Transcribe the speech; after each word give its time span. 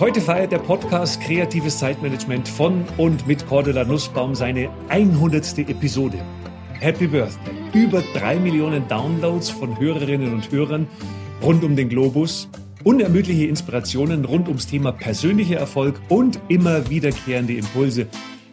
Heute 0.00 0.20
feiert 0.20 0.50
der 0.50 0.58
Podcast 0.58 1.20
Kreatives 1.20 1.78
Zeitmanagement 1.78 2.48
von 2.48 2.84
und 2.96 3.28
mit 3.28 3.46
Cordula 3.46 3.84
Nussbaum 3.84 4.34
seine 4.34 4.68
100. 4.88 5.56
Episode. 5.58 6.18
Happy 6.80 7.06
Birthday! 7.06 7.54
Über 7.72 8.02
drei 8.12 8.34
Millionen 8.40 8.88
Downloads 8.88 9.50
von 9.50 9.78
Hörerinnen 9.78 10.34
und 10.34 10.50
Hörern 10.50 10.88
rund 11.40 11.62
um 11.62 11.76
den 11.76 11.88
Globus, 11.88 12.48
unermüdliche 12.82 13.46
Inspirationen 13.46 14.24
rund 14.24 14.48
ums 14.48 14.66
Thema 14.66 14.90
persönlicher 14.90 15.58
Erfolg 15.58 16.00
und 16.08 16.40
immer 16.48 16.90
wiederkehrende 16.90 17.54
Impulse. 17.54 18.08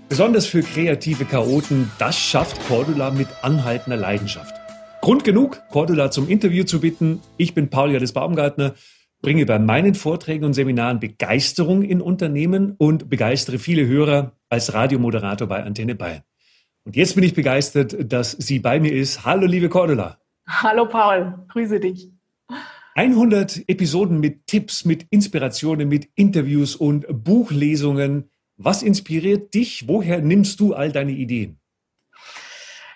Besonders 0.10 0.46
für 0.46 0.62
kreative 0.62 1.26
Chaoten, 1.26 1.90
das 1.98 2.20
schafft 2.20 2.64
Cordula 2.68 3.10
mit 3.10 3.30
anhaltender 3.42 3.98
Leidenschaft. 3.98 4.54
Grund 5.02 5.24
genug, 5.24 5.60
Cordula 5.72 6.12
zum 6.12 6.30
Interview 6.30 6.66
zu 6.66 6.80
bitten. 6.80 7.20
Ich 7.38 7.56
bin 7.56 7.72
Paul 7.72 7.94
Jadis 7.94 8.12
Baumgartner 8.12 8.76
bringe 9.22 9.46
bei 9.46 9.60
meinen 9.60 9.96
Vorträgen 9.96 10.46
und 10.46 10.54
Seminaren 10.54 11.00
Begeisterung 11.00 11.84
in 11.84 12.02
Unternehmen 12.02 12.76
und 12.78 13.10
begeistere 13.10 13.60
viele 13.60 13.86
Hörer 13.86 14.34
als 14.50 14.74
Radiomoderator 14.74 15.48
bei 15.48 15.64
Antenne 15.64 15.96
Bayern. 15.96 16.24
Und 16.84 16.96
jetzt 16.96 17.16
bin 17.16 17.24
ich 17.24 17.36
begeistert, 17.36 18.12
dass 18.12 18.32
sie 18.32 18.60
bei 18.60 18.80
mir 18.80 18.94
ist. 18.94 19.24
Hallo, 19.24 19.46
liebe 19.46 19.70
Cordula. 19.70 20.18
Hallo, 20.48 20.88
Paul. 20.88 21.46
Grüße 21.50 21.80
dich. 21.80 22.12
100 22.96 23.70
Episoden 23.70 24.20
mit 24.20 24.48
Tipps, 24.48 24.84
mit 24.84 25.06
Inspirationen, 25.12 25.88
mit 25.88 26.10
Interviews 26.16 26.76
und 26.76 27.06
Buchlesungen. 27.10 28.30
Was 28.58 28.84
inspiriert 28.84 29.54
dich? 29.54 29.88
Woher 29.88 30.22
nimmst 30.22 30.60
du 30.60 30.74
all 30.74 30.92
deine 30.92 31.12
Ideen? 31.12 31.61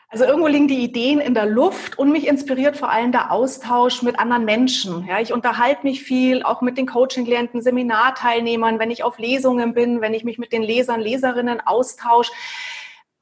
Also 0.09 0.23
irgendwo 0.23 0.48
liegen 0.48 0.68
die 0.68 0.84
Ideen 0.84 1.20
in 1.20 1.34
der 1.34 1.45
Luft 1.45 1.98
und 1.98 2.12
mich 2.12 2.27
inspiriert 2.27 2.77
vor 2.77 2.90
allem 2.90 3.12
der 3.12 3.32
Austausch 3.32 4.02
mit 4.02 4.20
anderen 4.20 4.46
Menschen. 4.46 5.05
Ja, 5.08 5.20
ich 5.20 5.34
unterhalte 5.34 5.84
mich 5.84 6.04
viel, 6.04 6.44
auch 6.44 6.62
mit 6.62 6.77
den 6.77 6.86
Coaching-Klienten, 6.86 7.62
Seminarteilnehmern, 7.62 8.80
wenn 8.80 8.91
ich 8.91 9.04
auf 9.04 9.18
Lesungen 9.18 9.73
bin, 9.73 10.02
wenn 10.02 10.13
ich 10.13 10.23
mich 10.23 10.38
mit 10.38 10.54
den 10.54 10.62
Lesern, 10.62 11.02
Leserinnen 11.02 11.60
austausche. 11.60 12.32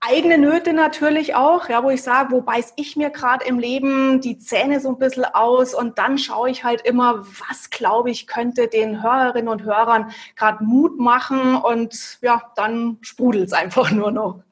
Eigene 0.05 0.37
Nöte 0.37 0.73
natürlich 0.73 1.33
auch, 1.33 1.69
ja, 1.69 1.81
wo 1.81 1.89
ich 1.89 2.03
sage, 2.03 2.33
wo 2.33 2.41
beiß 2.41 2.73
ich 2.75 2.97
mir 2.97 3.09
gerade 3.09 3.45
im 3.45 3.57
Leben 3.57 4.19
die 4.19 4.37
Zähne 4.37 4.81
so 4.81 4.89
ein 4.89 4.97
bisschen 4.97 5.23
aus 5.23 5.73
und 5.73 5.97
dann 5.97 6.17
schaue 6.17 6.49
ich 6.49 6.65
halt 6.65 6.81
immer, 6.81 7.25
was 7.47 7.69
glaube 7.69 8.11
ich 8.11 8.27
könnte 8.27 8.67
den 8.67 9.01
Hörerinnen 9.01 9.47
und 9.47 9.63
Hörern 9.63 10.11
gerade 10.35 10.61
Mut 10.61 10.99
machen 10.99 11.55
und 11.55 12.17
ja, 12.21 12.51
dann 12.57 12.97
sprudelt 12.99 13.47
es 13.47 13.53
einfach 13.53 13.91
nur 13.91 14.11
noch. 14.11 14.43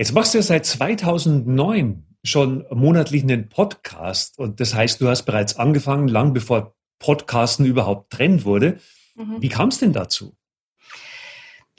Jetzt 0.00 0.14
machst 0.14 0.32
du 0.32 0.38
ja 0.38 0.42
seit 0.42 0.64
2009 0.64 2.06
schon 2.24 2.64
monatlich 2.70 3.22
einen 3.22 3.50
Podcast 3.50 4.38
und 4.38 4.58
das 4.58 4.72
heißt, 4.72 4.98
du 4.98 5.08
hast 5.10 5.24
bereits 5.24 5.56
angefangen, 5.56 6.08
lang 6.08 6.32
bevor 6.32 6.74
Podcasten 6.98 7.66
überhaupt 7.66 8.10
Trend 8.10 8.46
wurde. 8.46 8.78
Mhm. 9.14 9.42
Wie 9.42 9.50
kam 9.50 9.68
es 9.68 9.78
denn 9.78 9.92
dazu? 9.92 10.34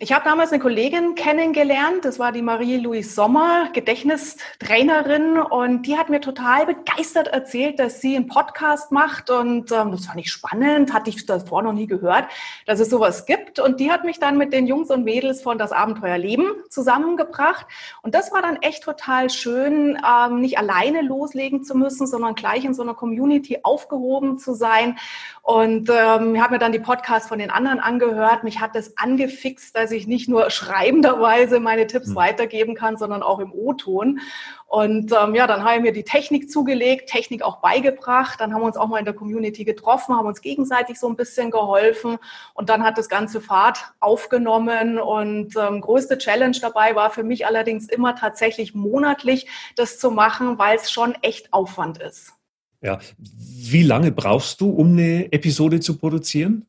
Ich 0.04 0.12
habe 0.12 0.26
damals 0.26 0.52
eine 0.52 0.60
Kollegin 0.60 1.14
kennengelernt, 1.14 2.06
das 2.06 2.18
war 2.18 2.32
die 2.32 2.42
Marie-Louise 2.42 3.14
Sommer, 3.14 3.70
Gedächtnistrainerin, 3.72 5.38
und 5.38 5.84
die 5.84 5.96
hat 5.96 6.10
mir 6.10 6.20
total 6.20 6.66
begeistert 6.66 7.28
erzählt, 7.28 7.78
dass 7.78 8.02
sie 8.02 8.16
einen 8.16 8.26
Podcast 8.26 8.92
macht 8.92 9.30
und 9.30 9.72
ähm, 9.72 9.92
das 9.92 10.08
fand 10.08 10.20
ich 10.20 10.32
spannend, 10.32 10.92
hatte 10.92 11.12
ich 11.12 11.24
davor 11.28 11.62
noch 11.62 11.74
nie 11.74 11.86
gehört, 11.86 12.26
dass 12.66 12.80
es 12.80 12.90
sowas 12.90 13.28
gibt. 13.28 13.60
Und 13.60 13.80
die 13.80 13.92
hat 13.92 14.04
mich 14.04 14.18
dann 14.18 14.40
mit 14.40 14.54
den 14.54 14.66
Jungs 14.66 14.90
und 14.90 15.04
Mädels 15.04 15.44
von 15.44 15.60
Das 15.60 15.72
Abenteuer 15.72 16.18
Leben 16.18 16.48
zusammengebracht. 16.72 17.68
Und 18.02 18.16
das 18.16 18.34
war 18.34 18.42
dann 18.42 18.56
echt 18.64 18.82
total 18.82 19.30
schön, 19.30 20.00
ähm, 20.04 20.42
nicht 20.42 20.58
alleine 20.58 21.04
loslegen 21.04 21.64
zu 21.64 21.78
müssen, 21.78 22.08
sondern 22.08 22.34
gleich 22.34 22.66
in 22.66 22.74
so 22.74 22.82
einer 22.82 22.96
Community 22.96 23.60
aufgehoben 23.62 24.40
zu 24.40 24.56
sein. 24.56 24.98
Und 25.44 25.90
ähm, 25.92 26.36
ich 26.36 26.42
habe 26.42 26.54
mir 26.54 26.60
dann 26.60 26.72
die 26.72 26.80
Podcasts 26.80 27.28
von 27.28 27.38
den 27.38 27.52
anderen 27.52 27.80
angehört. 27.80 28.44
Mich 28.44 28.60
hat 28.60 28.76
das 28.76 28.98
angefixt, 28.98 29.76
dass 29.76 29.91
ich 29.92 30.08
nicht 30.08 30.30
nur 30.30 30.50
schreibenderweise 30.50 31.60
meine 31.60 31.88
Tipps 31.88 32.10
mhm. 32.10 32.16
weitergeben 32.16 32.76
kann, 32.76 32.98
sondern 32.98 33.24
auch 33.24 33.40
im 33.40 33.52
O-Ton. 33.52 34.20
Und 34.68 35.12
ähm, 35.12 35.36
ja, 35.36 35.48
dann 35.48 35.66
habe 35.66 35.76
ich 35.76 35.82
mir 35.82 35.92
die 35.92 36.06
Technik 36.06 36.50
zugelegt, 36.50 37.10
Technik 37.10 37.42
auch 37.42 37.58
beigebracht. 37.58 38.40
Dann 38.40 38.54
haben 38.54 38.62
wir 38.62 38.68
uns 38.68 38.78
auch 38.78 38.88
mal 38.88 39.00
in 39.00 39.06
der 39.06 39.14
Community 39.14 39.66
getroffen, 39.66 40.16
haben 40.16 40.28
uns 40.28 40.40
gegenseitig 40.40 40.98
so 40.98 41.10
ein 41.10 41.18
bisschen 41.18 41.52
geholfen. 41.52 42.18
Und 42.54 42.70
dann 42.70 42.82
hat 42.84 42.98
das 42.98 43.10
ganze 43.10 43.42
Fahrt 43.42 43.80
aufgenommen. 44.00 44.98
Und 44.98 45.58
ähm, 45.58 45.82
größte 45.82 46.18
Challenge 46.18 46.58
dabei 46.62 46.96
war 46.96 47.10
für 47.10 47.24
mich 47.24 47.46
allerdings 47.46 47.90
immer 47.90 48.16
tatsächlich 48.16 48.74
monatlich 48.74 49.48
das 49.76 50.00
zu 50.00 50.10
machen, 50.10 50.58
weil 50.58 50.78
es 50.78 50.90
schon 50.90 51.16
echt 51.22 51.52
Aufwand 51.52 51.98
ist. 51.98 52.34
Ja, 52.82 53.00
wie 53.20 53.84
lange 53.84 54.12
brauchst 54.12 54.62
du, 54.62 54.70
um 54.72 54.94
eine 54.94 55.32
Episode 55.34 55.82
zu 55.82 55.98
produzieren? 55.98 56.66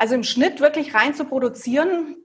Also 0.00 0.14
im 0.14 0.24
Schnitt 0.24 0.60
wirklich 0.60 0.94
rein 0.94 1.12
zu 1.12 1.26
produzieren, 1.26 2.16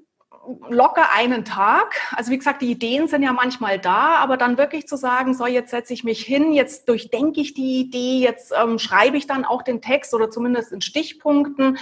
locker 0.69 1.12
einen 1.12 1.44
Tag. 1.44 2.00
Also 2.16 2.31
wie 2.31 2.38
gesagt, 2.38 2.62
die 2.62 2.72
Ideen 2.72 3.09
sind 3.09 3.22
ja 3.22 3.34
manchmal 3.34 3.80
da, 3.80 4.16
aber 4.16 4.38
dann 4.38 4.58
wirklich 4.58 4.88
zu 4.88 4.96
sagen, 4.96 5.34
so 5.34 5.46
jetzt 5.46 5.72
setze 5.72 5.91
ich 5.94 6.06
mich 6.06 6.22
hin, 6.24 6.53
jetzt 6.53 6.88
durchdenke 6.88 7.41
ich 7.41 7.53
die 7.53 7.81
Idee, 7.81 8.19
jetzt 8.19 8.53
ähm, 8.58 8.80
schreibe 8.80 9.18
ich 9.18 9.28
dann 9.28 9.44
auch 9.44 9.62
den 9.62 9.81
Text 9.81 10.14
oder 10.14 10.30
zumindest 10.30 10.72
in 10.72 10.80
Stichpunkten. 10.80 11.78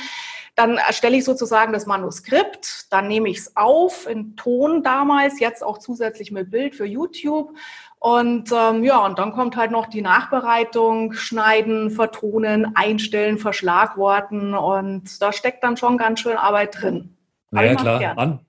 Dann 0.56 0.78
erstelle 0.78 1.16
ich 1.16 1.26
sozusagen 1.26 1.74
das 1.74 1.86
Manuskript, 1.86 2.92
dann 2.92 3.08
nehme 3.08 3.30
ich 3.30 3.38
es 3.38 3.56
auf 3.56 4.08
in 4.08 4.36
Ton 4.36 4.82
damals, 4.82 5.40
jetzt 5.40 5.64
auch 5.64 5.78
zusätzlich 5.78 6.32
mit 6.32 6.50
Bild 6.50 6.74
für 6.74 6.86
YouTube 6.86 7.56
und 8.04 8.52
ähm, 8.52 8.84
ja, 8.84 9.06
und 9.06 9.18
dann 9.18 9.32
kommt 9.32 9.56
halt 9.56 9.72
noch 9.72 9.88
die 9.88 10.02
Nachbereitung, 10.02 11.14
schneiden, 11.14 11.90
vertonen, 11.90 12.76
einstellen, 12.76 13.38
verschlagworten 13.38 14.56
und 14.56 15.22
da 15.22 15.32
steckt 15.32 15.64
dann 15.64 15.78
schon 15.78 15.98
ganz 15.98 16.20
schön 16.20 16.36
Arbeit 16.36 16.82
drin. 16.82 17.16
Naja, 17.52 17.76
klar. 17.76 18.18
An, 18.18 18.40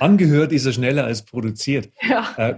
angehört 0.00 0.50
ist 0.50 0.66
er 0.66 0.72
schneller 0.72 1.04
als 1.04 1.24
produziert. 1.24 1.90
Ja. 2.08 2.26
Äh, 2.36 2.54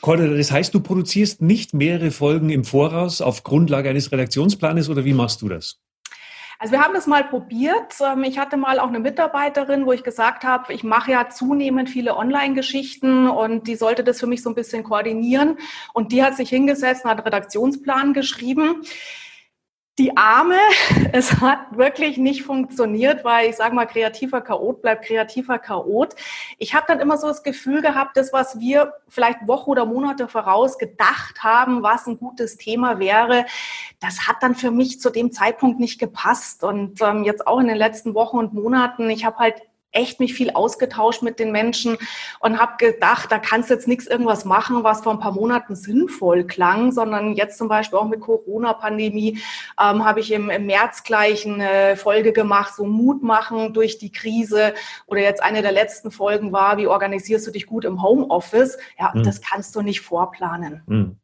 Cordula, 0.00 0.36
das 0.36 0.50
heißt, 0.50 0.74
du 0.74 0.80
produzierst 0.80 1.42
nicht 1.42 1.74
mehrere 1.74 2.10
Folgen 2.10 2.50
im 2.50 2.64
Voraus 2.64 3.20
auf 3.20 3.44
Grundlage 3.44 3.88
eines 3.88 4.10
Redaktionsplanes 4.10 4.88
oder 4.88 5.04
wie 5.04 5.12
machst 5.12 5.42
du 5.42 5.48
das? 5.48 5.78
Also 6.62 6.72
wir 6.72 6.82
haben 6.82 6.92
das 6.92 7.06
mal 7.06 7.24
probiert. 7.24 7.94
Ähm, 8.02 8.22
ich 8.22 8.38
hatte 8.38 8.58
mal 8.58 8.78
auch 8.80 8.88
eine 8.88 9.00
Mitarbeiterin, 9.00 9.86
wo 9.86 9.92
ich 9.92 10.04
gesagt 10.04 10.44
habe, 10.44 10.74
ich 10.74 10.84
mache 10.84 11.10
ja 11.10 11.30
zunehmend 11.30 11.88
viele 11.88 12.14
Online-Geschichten 12.14 13.28
und 13.28 13.66
die 13.66 13.76
sollte 13.76 14.04
das 14.04 14.20
für 14.20 14.26
mich 14.26 14.42
so 14.42 14.50
ein 14.50 14.54
bisschen 14.54 14.84
koordinieren. 14.84 15.56
Und 15.94 16.12
die 16.12 16.22
hat 16.22 16.36
sich 16.36 16.50
hingesetzt 16.50 17.04
und 17.04 17.10
hat 17.10 17.16
einen 17.16 17.24
Redaktionsplan 17.24 18.12
geschrieben 18.12 18.82
die 20.00 20.16
Arme, 20.16 20.58
es 21.12 21.40
hat 21.40 21.76
wirklich 21.76 22.16
nicht 22.16 22.42
funktioniert, 22.42 23.22
weil 23.22 23.50
ich 23.50 23.56
sage 23.56 23.74
mal, 23.74 23.86
kreativer 23.86 24.40
Chaot 24.40 24.80
bleibt 24.80 25.04
kreativer 25.04 25.58
Chaot. 25.58 26.16
Ich 26.58 26.74
habe 26.74 26.86
dann 26.88 27.00
immer 27.00 27.18
so 27.18 27.28
das 27.28 27.42
Gefühl 27.42 27.82
gehabt, 27.82 28.16
das, 28.16 28.32
was 28.32 28.58
wir 28.58 28.94
vielleicht 29.08 29.46
Wochen 29.46 29.70
oder 29.70 29.84
Monate 29.84 30.26
voraus 30.26 30.78
gedacht 30.78 31.42
haben, 31.42 31.82
was 31.82 32.06
ein 32.06 32.18
gutes 32.18 32.56
Thema 32.56 32.98
wäre, 32.98 33.44
das 34.00 34.26
hat 34.26 34.36
dann 34.40 34.54
für 34.54 34.70
mich 34.70 35.00
zu 35.00 35.10
dem 35.10 35.32
Zeitpunkt 35.32 35.78
nicht 35.78 35.98
gepasst. 35.98 36.64
Und 36.64 37.02
ähm, 37.02 37.24
jetzt 37.24 37.46
auch 37.46 37.60
in 37.60 37.68
den 37.68 37.76
letzten 37.76 38.14
Wochen 38.14 38.38
und 38.38 38.54
Monaten, 38.54 39.10
ich 39.10 39.26
habe 39.26 39.36
halt 39.36 39.62
echt 39.92 40.20
mich 40.20 40.34
viel 40.34 40.50
ausgetauscht 40.50 41.22
mit 41.22 41.38
den 41.38 41.52
Menschen 41.52 41.98
und 42.40 42.58
habe 42.58 42.72
gedacht, 42.78 43.30
da 43.30 43.38
kannst 43.38 43.70
du 43.70 43.74
jetzt 43.74 43.88
nichts 43.88 44.06
irgendwas 44.06 44.44
machen, 44.44 44.84
was 44.84 45.02
vor 45.02 45.12
ein 45.12 45.20
paar 45.20 45.32
Monaten 45.32 45.74
sinnvoll 45.74 46.44
klang, 46.44 46.92
sondern 46.92 47.34
jetzt 47.34 47.58
zum 47.58 47.68
Beispiel 47.68 47.98
auch 47.98 48.08
mit 48.08 48.20
Corona-Pandemie 48.20 49.38
ähm, 49.80 50.04
habe 50.04 50.20
ich 50.20 50.32
im, 50.32 50.50
im 50.50 50.66
März 50.66 51.02
gleich 51.02 51.46
eine 51.46 51.96
Folge 51.96 52.32
gemacht, 52.32 52.74
so 52.74 52.84
Mut 52.84 53.22
machen 53.22 53.72
durch 53.72 53.98
die 53.98 54.12
Krise 54.12 54.74
oder 55.06 55.20
jetzt 55.20 55.42
eine 55.42 55.62
der 55.62 55.72
letzten 55.72 56.10
Folgen 56.10 56.52
war, 56.52 56.76
wie 56.76 56.86
organisierst 56.86 57.46
du 57.46 57.50
dich 57.50 57.66
gut 57.66 57.84
im 57.84 58.02
Homeoffice? 58.02 58.78
Ja, 58.98 59.12
mhm. 59.14 59.22
das 59.22 59.40
kannst 59.40 59.74
du 59.76 59.82
nicht 59.82 60.00
vorplanen. 60.00 60.82
Mhm. 60.86 61.19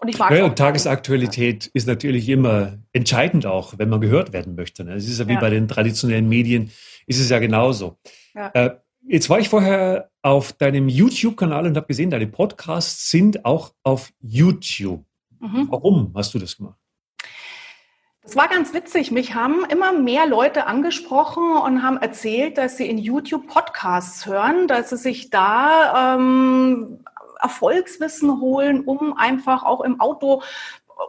Und 0.00 0.08
ich 0.08 0.18
mag 0.18 0.30
ja, 0.30 0.44
und 0.44 0.56
Tagesaktualität 0.56 1.66
ist 1.74 1.86
natürlich 1.86 2.28
immer 2.30 2.78
entscheidend 2.92 3.44
auch, 3.44 3.74
wenn 3.76 3.90
man 3.90 4.00
gehört 4.00 4.32
werden 4.32 4.54
möchte. 4.54 4.82
Ne? 4.82 4.94
Es 4.94 5.06
ist 5.06 5.20
ja 5.20 5.28
wie 5.28 5.34
ja. 5.34 5.40
bei 5.40 5.50
den 5.50 5.68
traditionellen 5.68 6.26
Medien, 6.26 6.70
ist 7.06 7.20
es 7.20 7.28
ja 7.28 7.38
genauso. 7.38 7.98
Ja. 8.34 8.50
Äh, 8.54 8.76
jetzt 9.06 9.28
war 9.28 9.38
ich 9.38 9.50
vorher 9.50 10.10
auf 10.22 10.54
deinem 10.54 10.88
YouTube-Kanal 10.88 11.66
und 11.66 11.76
habe 11.76 11.86
gesehen, 11.86 12.10
deine 12.10 12.26
Podcasts 12.26 13.10
sind 13.10 13.44
auch 13.44 13.72
auf 13.82 14.10
YouTube. 14.20 15.04
Mhm. 15.38 15.68
Warum 15.70 16.12
hast 16.14 16.32
du 16.32 16.38
das 16.38 16.56
gemacht? 16.56 16.78
Das 18.22 18.36
war 18.36 18.48
ganz 18.48 18.72
witzig. 18.72 19.10
Mich 19.10 19.34
haben 19.34 19.64
immer 19.70 19.92
mehr 19.92 20.26
Leute 20.26 20.66
angesprochen 20.66 21.56
und 21.56 21.82
haben 21.82 21.96
erzählt, 21.98 22.58
dass 22.58 22.76
sie 22.76 22.88
in 22.88 22.96
YouTube 22.96 23.48
Podcasts 23.48 24.24
hören, 24.24 24.68
dass 24.68 24.90
sie 24.90 24.96
sich 24.96 25.30
da 25.30 26.16
ähm, 26.16 27.00
Erfolgswissen 27.42 28.40
holen, 28.40 28.84
um 28.84 29.16
einfach 29.16 29.62
auch 29.64 29.80
im 29.80 30.00
Auto 30.00 30.42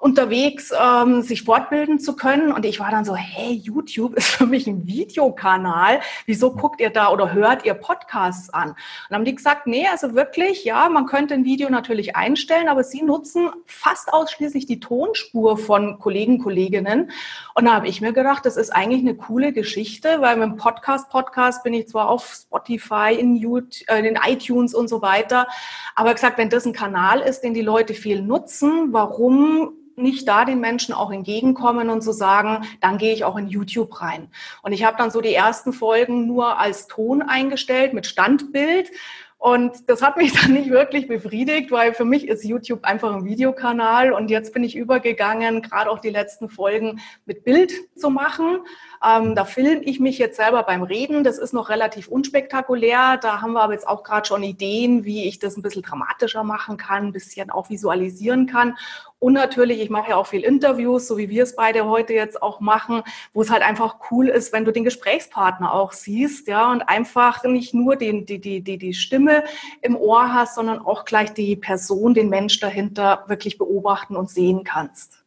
unterwegs, 0.02 0.74
ähm, 0.78 1.22
sich 1.22 1.44
fortbilden 1.44 2.00
zu 2.00 2.16
können. 2.16 2.52
Und 2.52 2.66
ich 2.66 2.80
war 2.80 2.90
dann 2.90 3.06
so, 3.06 3.16
hey, 3.16 3.54
YouTube 3.54 4.16
ist 4.16 4.30
für 4.30 4.48
mich 4.48 4.66
ein 4.66 4.88
Videokanal. 4.88 6.00
Wieso 6.26 6.52
guckt 6.52 6.82
ihr 6.82 6.90
da 6.90 7.12
oder 7.12 7.34
hört 7.34 7.66
ihr 7.66 7.76
Podcasts 7.76 8.50
an? 8.50 8.70
Und 8.70 8.76
dann 9.10 9.20
haben 9.20 9.26
die 9.26 9.36
gesagt, 9.36 9.68
nee, 9.68 9.86
also 9.88 10.16
wirklich, 10.16 10.66
ja, 10.66 10.90
man 10.90 11.06
könnte 11.06 11.36
ein 11.36 11.46
Video 11.46 11.70
natürlich 11.70 12.16
einstellen, 12.16 12.68
aber 12.68 12.84
sie 12.84 13.04
nutzen 13.04 13.52
fast 13.68 14.12
ausschließlich 14.12 14.66
die 14.66 14.80
Tonspur 14.80 15.60
von 15.60 16.00
Kollegen, 16.00 16.40
Kolleginnen. 16.40 17.12
Und 17.54 17.66
da 17.66 17.74
habe 17.76 17.88
ich 17.88 18.02
mir 18.02 18.12
gedacht, 18.12 18.44
das 18.44 18.58
ist 18.58 18.72
eigentlich 18.72 19.02
eine 19.02 19.16
coole 19.16 19.54
Geschichte, 19.54 20.20
weil 20.20 20.36
mit 20.36 20.50
dem 20.50 20.56
Podcast-Podcast 20.56 21.64
bin 21.64 21.76
ich 21.76 21.88
zwar 21.90 22.10
auf 22.10 22.26
Spotify, 22.26 23.16
in, 23.16 23.36
YouTube, 23.36 23.88
äh, 23.88 24.00
in 24.00 24.18
iTunes 24.26 24.74
und 24.74 24.88
so 24.88 25.04
weiter, 25.04 25.48
aber 25.96 26.16
gesagt, 26.16 26.40
wenn 26.40 26.50
das 26.50 26.66
ein 26.66 26.74
Kanal 26.74 27.20
ist, 27.20 27.42
den 27.42 27.54
die 27.54 27.62
Leute 27.62 27.94
viel 27.94 28.24
nutzen, 28.24 28.92
warum 28.92 29.74
nicht 29.96 30.28
da 30.28 30.46
den 30.46 30.60
Menschen 30.60 30.94
auch 30.94 31.12
entgegenkommen 31.12 31.90
und 31.90 32.02
zu 32.02 32.12
sagen, 32.12 32.66
dann 32.80 32.98
gehe 32.98 33.14
ich 33.14 33.24
auch 33.24 33.38
in 33.38 33.48
YouTube 33.48 34.02
rein. 34.02 34.30
Und 34.62 34.72
ich 34.72 34.84
habe 34.84 34.98
dann 34.98 35.12
so 35.12 35.22
die 35.22 35.34
ersten 35.34 35.74
Folgen 35.74 36.28
nur 36.28 36.58
als 36.58 36.88
Ton 36.88 37.22
eingestellt 37.22 37.94
mit 37.94 38.06
Standbild. 38.06 38.92
Und 39.38 39.90
das 39.90 40.04
hat 40.04 40.18
mich 40.18 40.34
dann 40.42 40.54
nicht 40.54 40.70
wirklich 40.70 41.08
befriedigt, 41.08 41.72
weil 41.72 41.96
für 41.96 42.06
mich 42.06 42.28
ist 42.28 42.46
YouTube 42.46 42.84
einfach 42.84 43.14
ein 43.14 43.26
Videokanal. 43.26 44.14
Und 44.14 44.30
jetzt 44.30 44.54
bin 44.54 44.64
ich 44.64 44.76
übergegangen, 44.76 45.64
gerade 45.64 45.90
auch 45.90 46.00
die 46.00 46.12
letzten 46.12 46.48
Folgen 46.48 47.02
mit 47.26 47.44
Bild 47.44 47.74
zu 47.96 48.12
machen. 48.12 48.60
Ähm, 49.04 49.34
da 49.34 49.46
filme 49.46 49.84
ich 49.84 50.00
mich 50.00 50.20
jetzt 50.20 50.38
selber 50.38 50.62
beim 50.64 50.84
Reden. 50.84 51.24
Das 51.24 51.40
ist 51.40 51.54
noch 51.54 51.70
relativ 51.70 52.08
unspektakulär. 52.08 53.18
Da 53.18 53.42
haben 53.42 53.54
wir 53.54 53.64
aber 53.64 53.74
jetzt 53.74 53.88
auch 53.88 54.04
gerade 54.04 54.28
schon 54.28 54.44
Ideen, 54.44 55.06
wie 55.06 55.28
ich 55.28 55.40
das 55.40 55.58
ein 55.58 55.64
bisschen 55.64 55.82
dramatischer 55.82 56.44
machen 56.44 56.78
kann, 56.78 57.08
ein 57.08 57.12
bisschen 57.12 57.50
auch 57.50 57.70
visualisieren 57.70 58.46
kann. 58.46 58.78
Und 59.18 59.34
natürlich, 59.34 59.80
ich 59.82 59.90
mache 59.90 60.12
ja 60.12 60.16
auch 60.18 60.28
viel 60.28 60.44
Interviews, 60.44 61.08
so 61.08 61.18
wie 61.18 61.30
wir 61.30 61.44
es 61.44 61.56
beide 61.56 61.86
heute 61.86 62.14
jetzt 62.14 62.42
auch 62.42 62.60
machen, 62.60 63.04
wo 63.34 63.42
es 63.42 63.52
halt 63.52 63.62
einfach 63.62 63.98
cool 64.10 64.28
ist, 64.28 64.52
wenn 64.52 64.66
du 64.66 64.72
den 64.72 64.84
Gesprächspartner 64.84 65.74
auch 65.74 65.92
siehst, 65.92 66.48
ja, 66.48 66.72
und 66.72 66.82
einfach 66.82 67.44
nicht 67.44 67.76
nur 67.76 67.96
den, 67.96 68.26
die, 68.26 68.40
die, 68.40 68.62
die, 68.62 68.80
die 68.80 68.94
Stimme 68.94 69.44
im 69.82 69.96
Ohr 69.96 70.34
hast, 70.34 70.56
sondern 70.56 70.80
auch 70.80 71.06
gleich 71.06 71.34
die 71.34 71.56
Person, 71.56 72.16
den 72.16 72.30
Mensch 72.30 72.60
dahinter 72.60 73.24
wirklich 73.28 73.60
beobachten 73.60 74.16
und 74.16 74.30
sehen 74.30 74.64
kannst. 74.64 75.24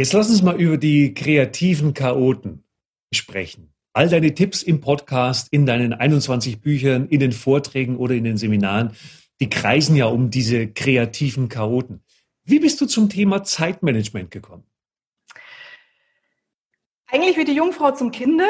Jetzt 0.00 0.14
lass 0.14 0.30
uns 0.30 0.40
mal 0.40 0.58
über 0.58 0.78
die 0.78 1.12
kreativen 1.12 1.92
Chaoten 1.92 2.64
sprechen. 3.12 3.74
All 3.92 4.08
deine 4.08 4.32
Tipps 4.34 4.62
im 4.62 4.80
Podcast, 4.80 5.48
in 5.50 5.66
deinen 5.66 5.92
21 5.92 6.62
Büchern, 6.62 7.06
in 7.08 7.20
den 7.20 7.32
Vorträgen 7.32 7.98
oder 7.98 8.14
in 8.14 8.24
den 8.24 8.38
Seminaren, 8.38 8.92
die 9.40 9.50
kreisen 9.50 9.96
ja 9.96 10.06
um 10.06 10.30
diese 10.30 10.68
kreativen 10.68 11.50
Chaoten. 11.50 12.00
Wie 12.44 12.60
bist 12.60 12.80
du 12.80 12.86
zum 12.86 13.10
Thema 13.10 13.44
Zeitmanagement 13.44 14.30
gekommen? 14.30 14.64
Eigentlich 17.12 17.36
wie 17.36 17.44
die 17.44 17.54
Jungfrau 17.54 17.90
zum 17.90 18.12
Kinde. 18.12 18.44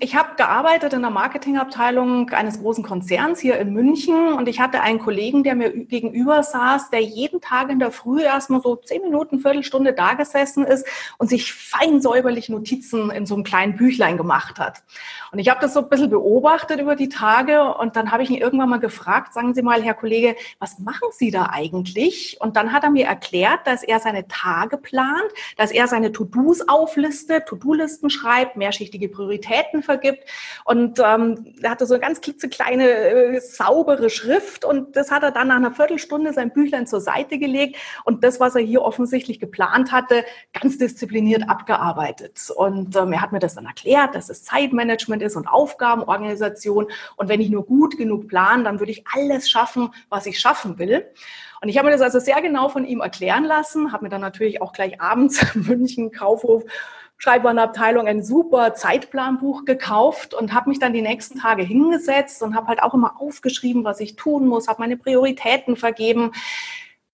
Ich 0.00 0.16
habe 0.16 0.36
gearbeitet 0.36 0.94
in 0.94 1.02
der 1.02 1.10
Marketingabteilung 1.10 2.30
eines 2.30 2.58
großen 2.62 2.82
Konzerns 2.82 3.40
hier 3.40 3.58
in 3.58 3.74
München 3.74 4.32
und 4.32 4.48
ich 4.48 4.58
hatte 4.58 4.80
einen 4.80 4.98
Kollegen, 4.98 5.44
der 5.44 5.54
mir 5.54 5.70
gegenüber 5.70 6.42
saß, 6.42 6.88
der 6.88 7.02
jeden 7.02 7.42
Tag 7.42 7.68
in 7.68 7.78
der 7.78 7.90
Früh 7.90 8.22
erstmal 8.22 8.62
so 8.62 8.76
zehn 8.76 9.02
Minuten, 9.02 9.40
Viertelstunde 9.40 9.92
da 9.92 10.14
gesessen 10.14 10.64
ist 10.64 10.86
und 11.18 11.28
sich 11.28 11.52
fein 11.52 12.00
säuberlich 12.00 12.48
Notizen 12.48 13.10
in 13.10 13.26
so 13.26 13.34
einem 13.34 13.44
kleinen 13.44 13.76
Büchlein 13.76 14.16
gemacht 14.16 14.58
hat. 14.58 14.82
Und 15.30 15.38
ich 15.38 15.50
habe 15.50 15.60
das 15.60 15.74
so 15.74 15.80
ein 15.80 15.88
bisschen 15.90 16.08
beobachtet 16.08 16.80
über 16.80 16.96
die 16.96 17.10
Tage 17.10 17.74
und 17.74 17.96
dann 17.96 18.12
habe 18.12 18.22
ich 18.22 18.30
ihn 18.30 18.38
irgendwann 18.38 18.70
mal 18.70 18.80
gefragt, 18.80 19.34
sagen 19.34 19.52
Sie 19.52 19.60
mal, 19.60 19.82
Herr 19.82 19.92
Kollege, 19.92 20.36
was 20.58 20.78
machen 20.78 21.08
Sie 21.10 21.30
da 21.30 21.50
eigentlich? 21.52 22.38
Und 22.40 22.56
dann 22.56 22.72
hat 22.72 22.82
er 22.82 22.90
mir 22.90 23.04
erklärt, 23.04 23.66
dass 23.66 23.82
er 23.82 24.00
seine 24.00 24.26
Tage 24.26 24.78
plant, 24.78 25.30
dass 25.58 25.70
er 25.70 25.86
seine 25.86 26.12
To-Dos 26.12 26.66
auflistet, 26.66 27.44
To-Do-Listen 27.46 28.05
Listen 28.06 28.10
schreibt, 28.10 28.56
mehrschichtige 28.56 29.08
Prioritäten 29.08 29.82
vergibt. 29.82 30.24
Und 30.64 31.00
ähm, 31.04 31.54
er 31.62 31.70
hatte 31.70 31.86
so 31.86 31.94
eine 31.94 32.00
ganz 32.00 32.20
klitzekleine, 32.20 32.84
äh, 32.84 33.40
saubere 33.40 34.10
Schrift. 34.10 34.64
Und 34.64 34.96
das 34.96 35.10
hat 35.10 35.22
er 35.22 35.32
dann 35.32 35.48
nach 35.48 35.56
einer 35.56 35.72
Viertelstunde 35.72 36.32
sein 36.32 36.52
Büchlein 36.52 36.86
zur 36.86 37.00
Seite 37.00 37.38
gelegt. 37.38 37.76
Und 38.04 38.24
das, 38.24 38.40
was 38.40 38.54
er 38.54 38.62
hier 38.62 38.82
offensichtlich 38.82 39.40
geplant 39.40 39.92
hatte, 39.92 40.24
ganz 40.60 40.78
diszipliniert 40.78 41.48
abgearbeitet. 41.48 42.50
Und 42.54 42.96
ähm, 42.96 43.12
er 43.12 43.20
hat 43.20 43.32
mir 43.32 43.38
das 43.38 43.54
dann 43.54 43.66
erklärt, 43.66 44.14
dass 44.14 44.28
es 44.28 44.44
Zeitmanagement 44.44 45.22
ist 45.22 45.36
und 45.36 45.46
Aufgabenorganisation. 45.46 46.86
Und 47.16 47.28
wenn 47.28 47.40
ich 47.40 47.50
nur 47.50 47.66
gut 47.66 47.96
genug 47.96 48.28
plan, 48.28 48.64
dann 48.64 48.78
würde 48.78 48.92
ich 48.92 49.04
alles 49.12 49.50
schaffen, 49.50 49.90
was 50.08 50.26
ich 50.26 50.38
schaffen 50.38 50.78
will. 50.78 51.06
Und 51.62 51.68
ich 51.68 51.78
habe 51.78 51.86
mir 51.86 51.92
das 51.92 52.02
also 52.02 52.18
sehr 52.18 52.40
genau 52.42 52.68
von 52.68 52.84
ihm 52.84 53.00
erklären 53.00 53.44
lassen, 53.44 53.92
habe 53.92 54.04
mir 54.04 54.08
dann 54.10 54.20
natürlich 54.20 54.60
auch 54.60 54.72
gleich 54.72 55.00
abends 55.00 55.42
München 55.54 56.12
Kaufhof 56.12 56.64
Schreibwarenabteilung 57.18 58.06
ein 58.06 58.22
super 58.22 58.74
Zeitplanbuch 58.74 59.64
gekauft 59.64 60.34
und 60.34 60.52
habe 60.52 60.68
mich 60.68 60.78
dann 60.78 60.92
die 60.92 61.02
nächsten 61.02 61.40
Tage 61.40 61.62
hingesetzt 61.62 62.42
und 62.42 62.54
habe 62.54 62.68
halt 62.68 62.82
auch 62.82 62.94
immer 62.94 63.20
aufgeschrieben, 63.20 63.84
was 63.84 64.00
ich 64.00 64.16
tun 64.16 64.46
muss, 64.46 64.68
habe 64.68 64.82
meine 64.82 64.96
Prioritäten 64.96 65.76
vergeben. 65.76 66.32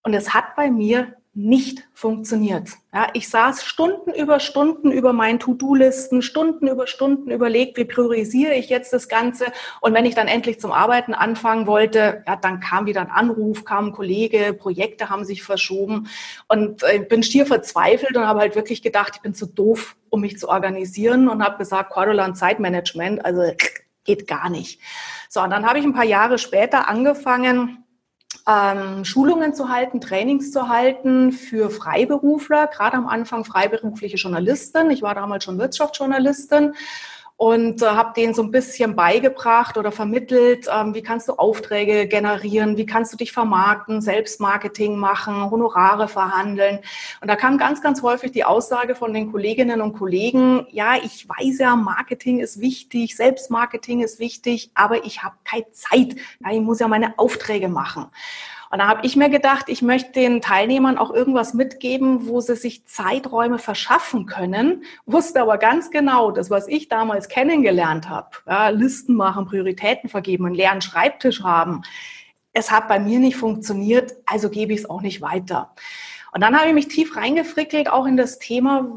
Und 0.02 0.14
es 0.14 0.34
hat 0.34 0.56
bei 0.56 0.70
mir 0.70 1.14
nicht 1.34 1.88
funktioniert. 1.94 2.69
Ja, 2.93 3.08
ich 3.14 3.31
saß 3.31 3.64
Stunden 3.64 4.12
über 4.12 4.38
Stunden 4.38 4.90
über 4.90 5.14
meinen 5.14 5.38
To-Do-Listen, 5.38 6.20
Stunden 6.20 6.69
über 6.69 6.87
Stunden 6.87 7.31
überlegt, 7.31 7.79
wie 7.79 7.87
priorisiere 7.87 8.52
ich 8.52 8.69
jetzt 8.69 8.93
das 8.93 9.08
Ganze. 9.08 9.46
Und 9.81 9.94
wenn 9.94 10.05
ich 10.05 10.14
dann 10.14 10.29
endlich 10.29 10.61
zum 10.61 10.73
Arbeiten 10.73 11.14
anfangen 11.14 11.67
wollte, 11.67 12.23
ja, 12.26 12.37
dann 12.37 12.61
kam 12.61 12.84
wieder 12.84 13.00
ein 13.00 13.11
Anruf, 13.11 13.64
kam 13.64 13.87
ein 13.87 13.93
Kollege, 13.93 14.52
Projekte 14.52 15.08
haben 15.08 15.25
sich 15.25 15.43
verschoben 15.43 16.08
und 16.49 16.82
äh, 16.82 16.99
bin 16.99 17.23
schier 17.23 17.46
verzweifelt 17.46 18.14
und 18.14 18.26
habe 18.26 18.40
halt 18.40 18.55
wirklich 18.55 18.82
gedacht, 18.82 19.12
ich 19.17 19.23
bin 19.23 19.32
zu 19.32 19.46
doof, 19.46 19.96
um 20.11 20.20
mich 20.20 20.38
zu 20.38 20.50
organisieren 20.50 21.31
und 21.31 21.43
habe 21.43 21.56
gesagt, 21.56 21.90
Cordolan 21.90 22.34
Zeitmanagement, 22.34 23.25
also 23.25 23.52
geht 24.05 24.26
gar 24.26 24.50
nicht. 24.50 24.81
So, 25.31 25.40
und 25.40 25.50
dann 25.50 25.67
habe 25.67 25.79
ich 25.79 25.84
ein 25.87 25.94
paar 25.94 26.05
Jahre 26.05 26.37
später 26.37 26.90
angefangen, 26.90 27.81
ähm, 28.49 29.05
Schulungen 29.05 29.55
zu 29.55 29.69
halten, 29.69 30.00
Trainings 30.00 30.50
zu 30.50 30.69
halten 30.69 31.33
für 31.33 31.71
Freiberufler, 31.71 32.67
gerade 32.67 32.97
am 32.97 33.06
Anfang 33.06 33.44
freiberufliche 33.44 34.17
Journalistin. 34.17 34.91
Ich 34.91 35.03
war 35.03 35.15
damals 35.15 35.44
schon 35.44 35.59
Wirtschaftsjournalistin 35.59 36.75
und 37.37 37.82
äh, 37.82 37.87
habe 37.87 38.12
denen 38.14 38.34
so 38.34 38.43
ein 38.43 38.50
bisschen 38.50 38.94
beigebracht 38.94 39.76
oder 39.76 39.90
vermittelt, 39.90 40.69
ähm, 40.73 40.94
wie 40.94 41.02
kannst 41.02 41.29
du 41.29 41.34
Aufträge 41.34 42.06
generieren, 42.06 42.76
wie 42.76 42.87
kannst 42.87 43.12
du 43.12 43.17
dich 43.17 43.32
vermarkten, 43.32 44.00
Selbstmarketing 44.00 44.96
machen, 44.96 45.50
Honorare 45.50 46.08
verhandeln. 46.08 46.79
Und 47.20 47.29
da 47.29 47.37
kam 47.37 47.58
ganz, 47.58 47.82
ganz 47.82 48.02
häufig 48.02 48.32
die 48.32 48.44
Aussage 48.44 48.94
von 48.94 49.12
den 49.12 49.32
Kolleginnen 49.32 49.81
und 49.81 49.94
Kollegen, 49.94 50.67
ja, 50.70 50.94
ich 51.02 51.29
weiß 51.29 51.58
ja, 51.58 51.75
Marketing 51.76 52.40
ist 52.40 52.61
wichtig, 52.61 53.17
Selbstmarketing 53.17 54.02
ist 54.02 54.19
wichtig, 54.19 54.70
aber 54.75 55.05
ich 55.05 55.23
habe 55.23 55.34
keine 55.44 55.70
Zeit. 55.73 56.17
Ja, 56.44 56.52
ich 56.52 56.61
muss 56.61 56.81
ja 56.81 56.88
meine 56.88 57.19
Aufträge 57.19 57.69
machen. 57.69 58.06
Und 58.72 58.78
da 58.78 58.88
habe 58.88 59.04
ich 59.04 59.16
mir 59.16 59.28
gedacht, 59.28 59.66
ich 59.69 59.82
möchte 59.82 60.12
den 60.12 60.40
Teilnehmern 60.40 60.96
auch 60.96 61.12
irgendwas 61.12 61.52
mitgeben, 61.52 62.26
wo 62.26 62.40
sie 62.40 62.56
sich 62.56 62.86
Zeiträume 62.86 63.58
verschaffen 63.58 64.24
können, 64.24 64.84
wusste 65.04 65.42
aber 65.42 65.58
ganz 65.58 65.90
genau, 65.90 66.30
das, 66.30 66.48
was 66.48 66.69
ich 66.69 66.88
damals 66.88 67.28
kennengelernt 67.28 68.08
habe, 68.08 68.30
ja, 68.46 68.70
Listen 68.70 69.14
machen, 69.14 69.44
Prioritäten 69.44 70.08
vergeben, 70.08 70.46
einen 70.46 70.55
leeren 70.55 70.81
Schreibtisch 70.81 71.43
haben, 71.43 71.82
es 72.55 72.70
hat 72.70 72.88
bei 72.88 72.98
mir 72.98 73.19
nicht 73.19 73.36
funktioniert, 73.36 74.14
also 74.24 74.48
gebe 74.48 74.72
ich 74.72 74.81
es 74.81 74.91
auch 74.91 75.02
nicht 75.02 75.20
weiter. 75.20 75.74
Und 76.32 76.41
dann 76.41 76.56
habe 76.58 76.69
ich 76.69 76.74
mich 76.74 76.88
tief 76.88 77.14
reingefrickelt, 77.14 77.91
auch 77.91 78.06
in 78.06 78.17
das 78.17 78.38
Thema, 78.38 78.88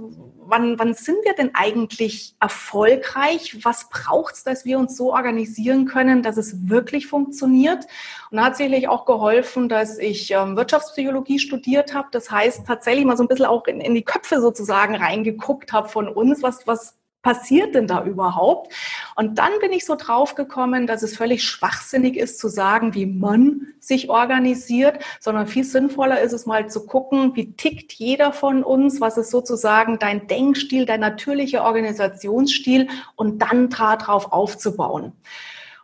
wann, 0.48 0.80
wann 0.80 0.94
sind 0.94 1.18
wir 1.24 1.34
denn 1.34 1.52
eigentlich 1.54 2.36
erfolgreich? 2.40 3.64
Was 3.64 3.90
braucht 3.90 4.36
es, 4.36 4.44
dass 4.44 4.66
wir 4.66 4.80
uns 4.80 4.96
so 4.96 5.14
organisieren 5.14 5.86
können, 5.86 6.24
dass 6.24 6.38
es 6.38 6.70
wirklich 6.70 7.08
funktioniert? 7.08 7.86
Und 8.32 8.38
da 8.38 8.46
hat 8.46 8.58
sicherlich 8.58 8.88
auch 8.88 9.06
geholfen, 9.06 9.70
dass 9.70 9.98
ich 9.98 10.32
ähm, 10.32 10.56
Wirtschaftspsychologie 10.56 11.40
studiert 11.40 11.94
habe. 11.94 12.08
Das 12.12 12.32
heißt, 12.32 12.66
tatsächlich 12.66 13.06
mal 13.06 13.18
so 13.18 13.24
ein 13.24 13.28
bisschen 13.28 13.46
auch 13.46 13.66
in, 13.68 13.82
in 13.82 13.96
die 13.96 14.06
Köpfe 14.06 14.42
sozusagen 14.42 14.96
reingeguckt 14.96 15.74
habe 15.74 15.90
von 15.90 16.08
uns, 16.08 16.44
was, 16.44 16.66
was 16.68 16.96
passiert 17.26 17.74
denn 17.74 17.88
da 17.88 18.04
überhaupt? 18.04 18.72
Und 19.16 19.40
dann 19.40 19.50
bin 19.60 19.74
ich 19.74 19.84
so 19.84 19.96
drauf 19.96 20.36
gekommen, 20.36 20.86
dass 20.86 21.02
es 21.02 21.18
völlig 21.18 21.44
schwachsinnig 21.44 22.18
ist 22.18 22.38
zu 22.38 22.50
sagen, 22.50 22.94
wie 22.94 23.08
man 23.08 23.74
sich 23.80 24.12
organisiert, 24.12 25.04
sondern 25.20 25.48
viel 25.48 25.64
sinnvoller 25.64 26.22
ist 26.22 26.34
es 26.34 26.46
mal 26.46 26.70
zu 26.70 26.86
gucken, 26.86 27.36
wie 27.36 27.54
tickt 27.54 27.94
jeder 27.94 28.32
von 28.32 28.64
uns, 28.64 29.02
was 29.02 29.18
ist 29.18 29.32
sozusagen 29.32 29.98
dein 29.98 30.28
Denkstil, 30.28 30.86
dein 30.86 31.00
natürlicher 31.00 31.64
Organisationsstil 31.64 32.90
und 33.16 33.42
dann 33.42 33.72
darauf 33.72 34.32
aufzubauen. 34.32 35.14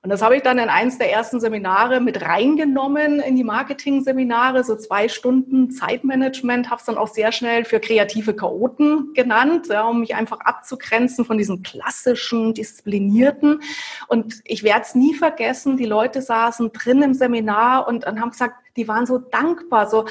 Und 0.03 0.09
das 0.09 0.23
habe 0.23 0.35
ich 0.35 0.41
dann 0.41 0.57
in 0.57 0.67
eins 0.67 0.97
der 0.97 1.11
ersten 1.11 1.39
Seminare 1.39 2.01
mit 2.01 2.23
reingenommen 2.23 3.19
in 3.19 3.35
die 3.35 3.43
Marketing-Seminare, 3.43 4.63
so 4.63 4.75
zwei 4.75 5.07
Stunden 5.07 5.69
Zeitmanagement, 5.69 6.71
habe 6.71 6.79
es 6.79 6.85
dann 6.85 6.97
auch 6.97 7.07
sehr 7.07 7.31
schnell 7.31 7.65
für 7.65 7.79
kreative 7.79 8.35
Chaoten 8.35 9.13
genannt, 9.13 9.67
ja, 9.67 9.83
um 9.83 9.99
mich 9.99 10.15
einfach 10.15 10.39
abzugrenzen 10.39 11.23
von 11.23 11.37
diesen 11.37 11.61
klassischen, 11.61 12.55
disziplinierten. 12.55 13.61
Und 14.07 14.41
ich 14.43 14.63
werde 14.63 14.81
es 14.81 14.95
nie 14.95 15.13
vergessen, 15.13 15.77
die 15.77 15.85
Leute 15.85 16.23
saßen 16.23 16.71
drin 16.71 17.03
im 17.03 17.13
Seminar 17.13 17.87
und, 17.87 18.07
und 18.07 18.19
haben 18.19 18.31
gesagt, 18.31 18.55
die 18.77 18.87
waren 18.87 19.05
so 19.05 19.19
dankbar, 19.19 19.87
so 19.87 20.05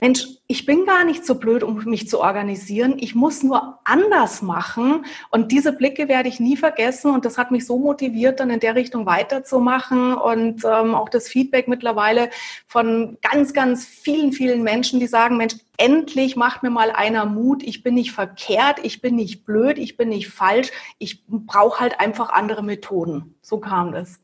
Mensch, 0.00 0.26
ich 0.46 0.66
bin 0.66 0.84
gar 0.84 1.04
nicht 1.04 1.24
so 1.24 1.36
blöd, 1.36 1.62
um 1.62 1.82
mich 1.84 2.08
zu 2.08 2.20
organisieren. 2.20 2.96
Ich 2.98 3.14
muss 3.14 3.42
nur 3.42 3.78
anders 3.84 4.42
machen. 4.42 5.06
Und 5.30 5.50
diese 5.50 5.72
Blicke 5.72 6.08
werde 6.08 6.28
ich 6.28 6.40
nie 6.40 6.56
vergessen. 6.56 7.14
Und 7.14 7.24
das 7.24 7.38
hat 7.38 7.50
mich 7.50 7.64
so 7.64 7.78
motiviert, 7.78 8.40
dann 8.40 8.50
in 8.50 8.60
der 8.60 8.74
Richtung 8.74 9.06
weiterzumachen. 9.06 10.12
Und 10.14 10.62
ähm, 10.64 10.94
auch 10.94 11.08
das 11.08 11.28
Feedback 11.28 11.68
mittlerweile 11.68 12.28
von 12.66 13.16
ganz, 13.22 13.54
ganz 13.54 13.86
vielen, 13.86 14.32
vielen 14.32 14.62
Menschen, 14.62 15.00
die 15.00 15.06
sagen, 15.06 15.38
Mensch, 15.38 15.54
endlich 15.78 16.36
macht 16.36 16.62
mir 16.62 16.70
mal 16.70 16.90
einer 16.90 17.24
Mut. 17.24 17.62
Ich 17.62 17.82
bin 17.82 17.94
nicht 17.94 18.12
verkehrt, 18.12 18.80
ich 18.82 19.00
bin 19.00 19.16
nicht 19.16 19.44
blöd, 19.44 19.78
ich 19.78 19.96
bin 19.96 20.10
nicht 20.10 20.28
falsch. 20.28 20.70
Ich 20.98 21.24
brauche 21.26 21.80
halt 21.80 22.00
einfach 22.00 22.30
andere 22.30 22.62
Methoden. 22.62 23.36
So 23.40 23.58
kam 23.58 23.92
das. 23.92 24.20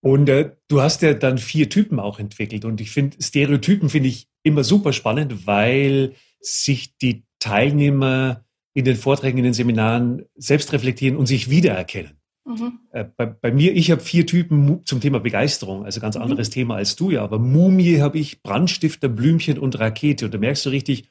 Und 0.00 0.28
äh, 0.28 0.52
du 0.68 0.80
hast 0.80 1.02
ja 1.02 1.12
dann 1.14 1.38
vier 1.38 1.68
Typen 1.68 2.00
auch 2.00 2.18
entwickelt. 2.18 2.64
Und 2.64 2.80
ich 2.80 2.90
finde, 2.90 3.16
Stereotypen 3.20 3.90
finde 3.90 4.08
ich 4.08 4.29
immer 4.42 4.64
super 4.64 4.92
spannend, 4.92 5.46
weil 5.46 6.14
sich 6.40 6.96
die 6.98 7.24
Teilnehmer 7.38 8.44
in 8.74 8.84
den 8.84 8.96
Vorträgen, 8.96 9.38
in 9.38 9.44
den 9.44 9.52
Seminaren 9.52 10.24
selbst 10.36 10.72
reflektieren 10.72 11.16
und 11.16 11.26
sich 11.26 11.50
wiedererkennen. 11.50 12.20
Mhm. 12.46 12.80
Äh, 12.92 13.04
bei, 13.16 13.26
bei, 13.26 13.52
mir, 13.52 13.74
ich 13.74 13.90
habe 13.90 14.00
vier 14.00 14.26
Typen 14.26 14.84
zum 14.84 15.00
Thema 15.00 15.20
Begeisterung, 15.20 15.84
also 15.84 16.00
ganz 16.00 16.16
mhm. 16.16 16.22
anderes 16.22 16.48
mhm. 16.48 16.52
Thema 16.52 16.76
als 16.76 16.96
du 16.96 17.10
ja. 17.10 17.22
Aber 17.22 17.38
Mumie 17.38 18.00
habe 18.00 18.18
ich, 18.18 18.42
Brandstifter, 18.42 19.08
Blümchen 19.08 19.58
und 19.58 19.78
Rakete. 19.78 20.26
Und 20.26 20.34
da 20.34 20.38
merkst 20.38 20.66
du 20.66 20.70
richtig, 20.70 21.08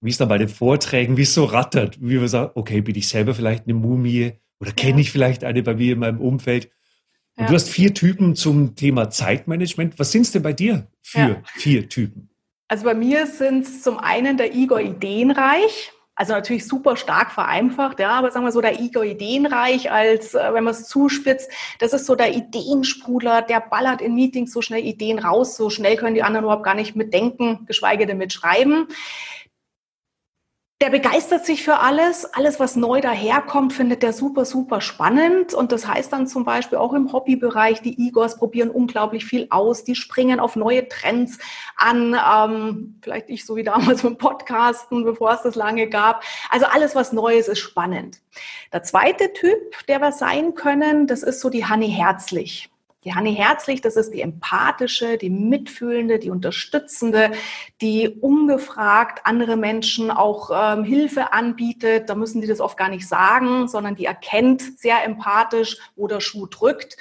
wie 0.00 0.10
es 0.10 0.18
dann 0.18 0.28
bei 0.28 0.38
den 0.38 0.48
Vorträgen, 0.48 1.16
wie 1.16 1.22
es 1.22 1.34
so 1.34 1.44
rattert, 1.44 1.98
wie 2.00 2.16
man 2.16 2.28
sagt, 2.28 2.56
okay, 2.56 2.80
bin 2.80 2.96
ich 2.96 3.08
selber 3.08 3.34
vielleicht 3.34 3.64
eine 3.64 3.74
Mumie 3.74 4.32
oder 4.60 4.72
kenne 4.72 5.00
ich 5.00 5.10
vielleicht 5.10 5.44
eine 5.44 5.62
bei 5.62 5.74
mir 5.74 5.94
in 5.94 6.00
meinem 6.00 6.20
Umfeld? 6.20 6.70
Und 7.36 7.44
ja. 7.44 7.48
du 7.48 7.54
hast 7.54 7.68
vier 7.68 7.94
Typen 7.94 8.36
zum 8.36 8.76
Thema 8.76 9.10
Zeitmanagement. 9.10 9.98
Was 9.98 10.12
sind 10.12 10.22
es 10.22 10.32
denn 10.32 10.42
bei 10.42 10.52
dir 10.52 10.88
für 11.02 11.18
ja. 11.18 11.42
vier 11.56 11.88
Typen? 11.88 12.30
Also 12.74 12.86
bei 12.86 12.94
mir 12.94 13.28
sind 13.28 13.64
es 13.64 13.82
zum 13.82 13.98
einen 13.98 14.36
der 14.36 14.52
Igor 14.52 14.80
Ideenreich. 14.80 15.92
Also 16.16 16.32
natürlich 16.32 16.66
super 16.66 16.96
stark 16.96 17.30
vereinfacht, 17.30 18.00
ja, 18.00 18.10
aber 18.10 18.32
sagen 18.32 18.44
wir 18.44 18.50
so, 18.50 18.60
der 18.60 18.80
Igor 18.80 19.04
Ideenreich 19.04 19.92
als, 19.92 20.34
äh, 20.34 20.52
wenn 20.52 20.64
man 20.64 20.74
es 20.74 20.88
zuspitzt, 20.88 21.48
das 21.78 21.92
ist 21.92 22.04
so 22.04 22.16
der 22.16 22.34
Ideensprudler, 22.34 23.42
der 23.42 23.60
ballert 23.60 24.02
in 24.02 24.16
Meetings 24.16 24.52
so 24.52 24.60
schnell 24.60 24.84
Ideen 24.84 25.20
raus, 25.20 25.56
so 25.56 25.70
schnell 25.70 25.94
können 25.96 26.16
die 26.16 26.24
anderen 26.24 26.46
überhaupt 26.46 26.64
gar 26.64 26.74
nicht 26.74 26.96
mitdenken, 26.96 27.64
geschweige 27.66 28.06
denn 28.06 28.18
mitschreiben. 28.18 28.88
Der 30.80 30.90
begeistert 30.90 31.46
sich 31.46 31.62
für 31.62 31.78
alles. 31.78 32.24
Alles, 32.34 32.58
was 32.58 32.74
neu 32.74 33.00
daherkommt, 33.00 33.72
findet 33.72 34.02
der 34.02 34.12
super, 34.12 34.44
super 34.44 34.80
spannend. 34.80 35.54
Und 35.54 35.70
das 35.70 35.86
heißt 35.86 36.12
dann 36.12 36.26
zum 36.26 36.44
Beispiel 36.44 36.78
auch 36.78 36.92
im 36.92 37.12
Hobbybereich, 37.12 37.80
die 37.80 38.06
Igors 38.06 38.36
probieren 38.36 38.70
unglaublich 38.70 39.24
viel 39.24 39.46
aus. 39.50 39.84
Die 39.84 39.94
springen 39.94 40.40
auf 40.40 40.56
neue 40.56 40.88
Trends 40.88 41.38
an. 41.76 42.14
Ähm, 42.14 42.98
vielleicht 43.02 43.30
ich 43.30 43.46
so 43.46 43.54
wie 43.54 43.62
damals 43.62 44.02
mit 44.02 44.18
Podcasten, 44.18 45.04
bevor 45.04 45.32
es 45.32 45.42
das 45.42 45.54
lange 45.54 45.88
gab. 45.88 46.24
Also 46.50 46.66
alles, 46.66 46.96
was 46.96 47.12
Neues 47.12 47.46
ist 47.46 47.60
spannend. 47.60 48.20
Der 48.72 48.82
zweite 48.82 49.32
Typ, 49.32 49.86
der 49.86 50.00
wir 50.00 50.12
sein 50.12 50.54
können, 50.54 51.06
das 51.06 51.22
ist 51.22 51.40
so 51.40 51.50
die 51.50 51.64
Hanni 51.64 51.88
Herzlich. 51.88 52.73
Die 53.04 53.14
Hanni 53.14 53.34
Herzlich, 53.34 53.82
das 53.82 53.96
ist 53.96 54.14
die 54.14 54.22
empathische, 54.22 55.18
die 55.18 55.28
mitfühlende, 55.28 56.18
die 56.18 56.30
unterstützende, 56.30 57.32
die 57.82 58.08
ungefragt 58.08 59.20
andere 59.24 59.56
Menschen 59.56 60.10
auch 60.10 60.50
ähm, 60.54 60.84
Hilfe 60.84 61.34
anbietet. 61.34 62.08
Da 62.08 62.14
müssen 62.14 62.40
die 62.40 62.46
das 62.46 62.60
oft 62.60 62.78
gar 62.78 62.88
nicht 62.88 63.06
sagen, 63.06 63.68
sondern 63.68 63.94
die 63.94 64.06
erkennt 64.06 64.78
sehr 64.78 65.04
empathisch, 65.04 65.76
wo 65.96 66.06
der 66.06 66.20
Schuh 66.20 66.46
drückt 66.46 66.96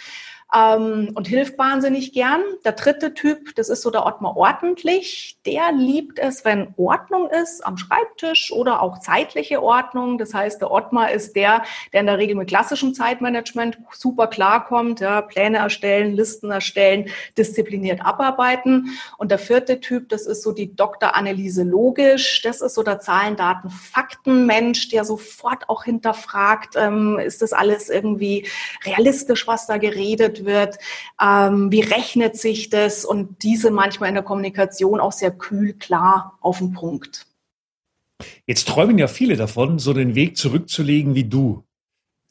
ähm, 0.56 1.12
und 1.16 1.28
hilft 1.28 1.58
wahnsinnig 1.58 2.14
gern. 2.14 2.42
Der 2.64 2.74
dritte 2.74 3.14
Typ, 3.14 3.56
das 3.56 3.70
ist 3.70 3.82
so 3.82 3.92
der 3.92 4.06
Ottmar 4.06 4.38
ordentlich. 4.38 5.38
Der 5.46 5.72
liebt 5.72 6.20
es, 6.20 6.46
wenn 6.46 6.74
Ordnung 6.78 7.30
ist 7.30 7.66
am 7.66 7.78
Schreibtisch 7.78 8.52
oder 8.52 8.82
auch 8.82 9.00
zeitliche 9.00 9.62
Ordnung. 9.62 10.18
Das 10.18 10.34
heißt, 10.34 10.62
der 10.62 10.72
Ottmar 10.72 11.12
ist 11.12 11.36
der, 11.36 11.64
der 11.92 12.02
in 12.02 12.06
der 12.08 12.18
Regel 12.18 12.36
mit 12.36 12.50
klassischem 12.50 12.94
Zeitmanagement 12.94 13.78
super 13.92 14.28
klarkommt. 14.28 15.00
Ja, 15.00 15.22
Pläne 15.22 15.58
erstellen, 15.58 16.14
Listen 16.14 16.52
erstellen, 16.52 17.10
diszipliniert 17.38 18.06
abarbeiten. 18.06 18.98
Und 19.18 19.32
der 19.32 19.40
vierte 19.40 19.80
Typ, 19.80 20.10
das 20.10 20.26
ist 20.26 20.44
so 20.44 20.52
die. 20.52 20.74
Anneliese 21.02 21.64
Logisch. 21.64 22.42
Das 22.42 22.62
ist 22.62 22.76
so 22.76 22.84
der 22.84 23.00
Zahlen, 23.00 23.36
Daten, 23.36 23.70
Fakten 23.70 24.46
Mensch, 24.46 24.90
der 24.90 25.06
sofort 25.06 25.70
auch 25.70 25.84
hinterfragt, 25.84 26.76
ähm, 26.76 27.20
ist 27.20 27.42
das 27.42 27.54
alles 27.54 27.90
irgendwie 27.90 28.48
realistisch, 28.86 29.48
was 29.48 29.68
da 29.68 29.78
geredet 29.78 30.43
wird, 30.46 30.78
ähm, 31.22 31.72
wie 31.72 31.82
rechnet 31.82 32.38
sich 32.38 32.70
das 32.70 33.06
und 33.06 33.44
diese 33.44 33.72
manchmal 33.72 34.10
in 34.10 34.16
der 34.16 34.24
Kommunikation 34.24 35.00
auch 35.00 35.12
sehr 35.12 35.32
kühl, 35.32 35.74
klar 35.74 36.38
auf 36.42 36.60
den 36.60 36.74
Punkt. 36.74 37.26
Jetzt 38.46 38.68
träumen 38.68 38.98
ja 38.98 39.08
viele 39.08 39.36
davon, 39.36 39.80
so 39.80 39.94
den 39.94 40.16
Weg 40.16 40.38
zurückzulegen 40.38 41.16
wie 41.16 41.26
du. 41.26 41.64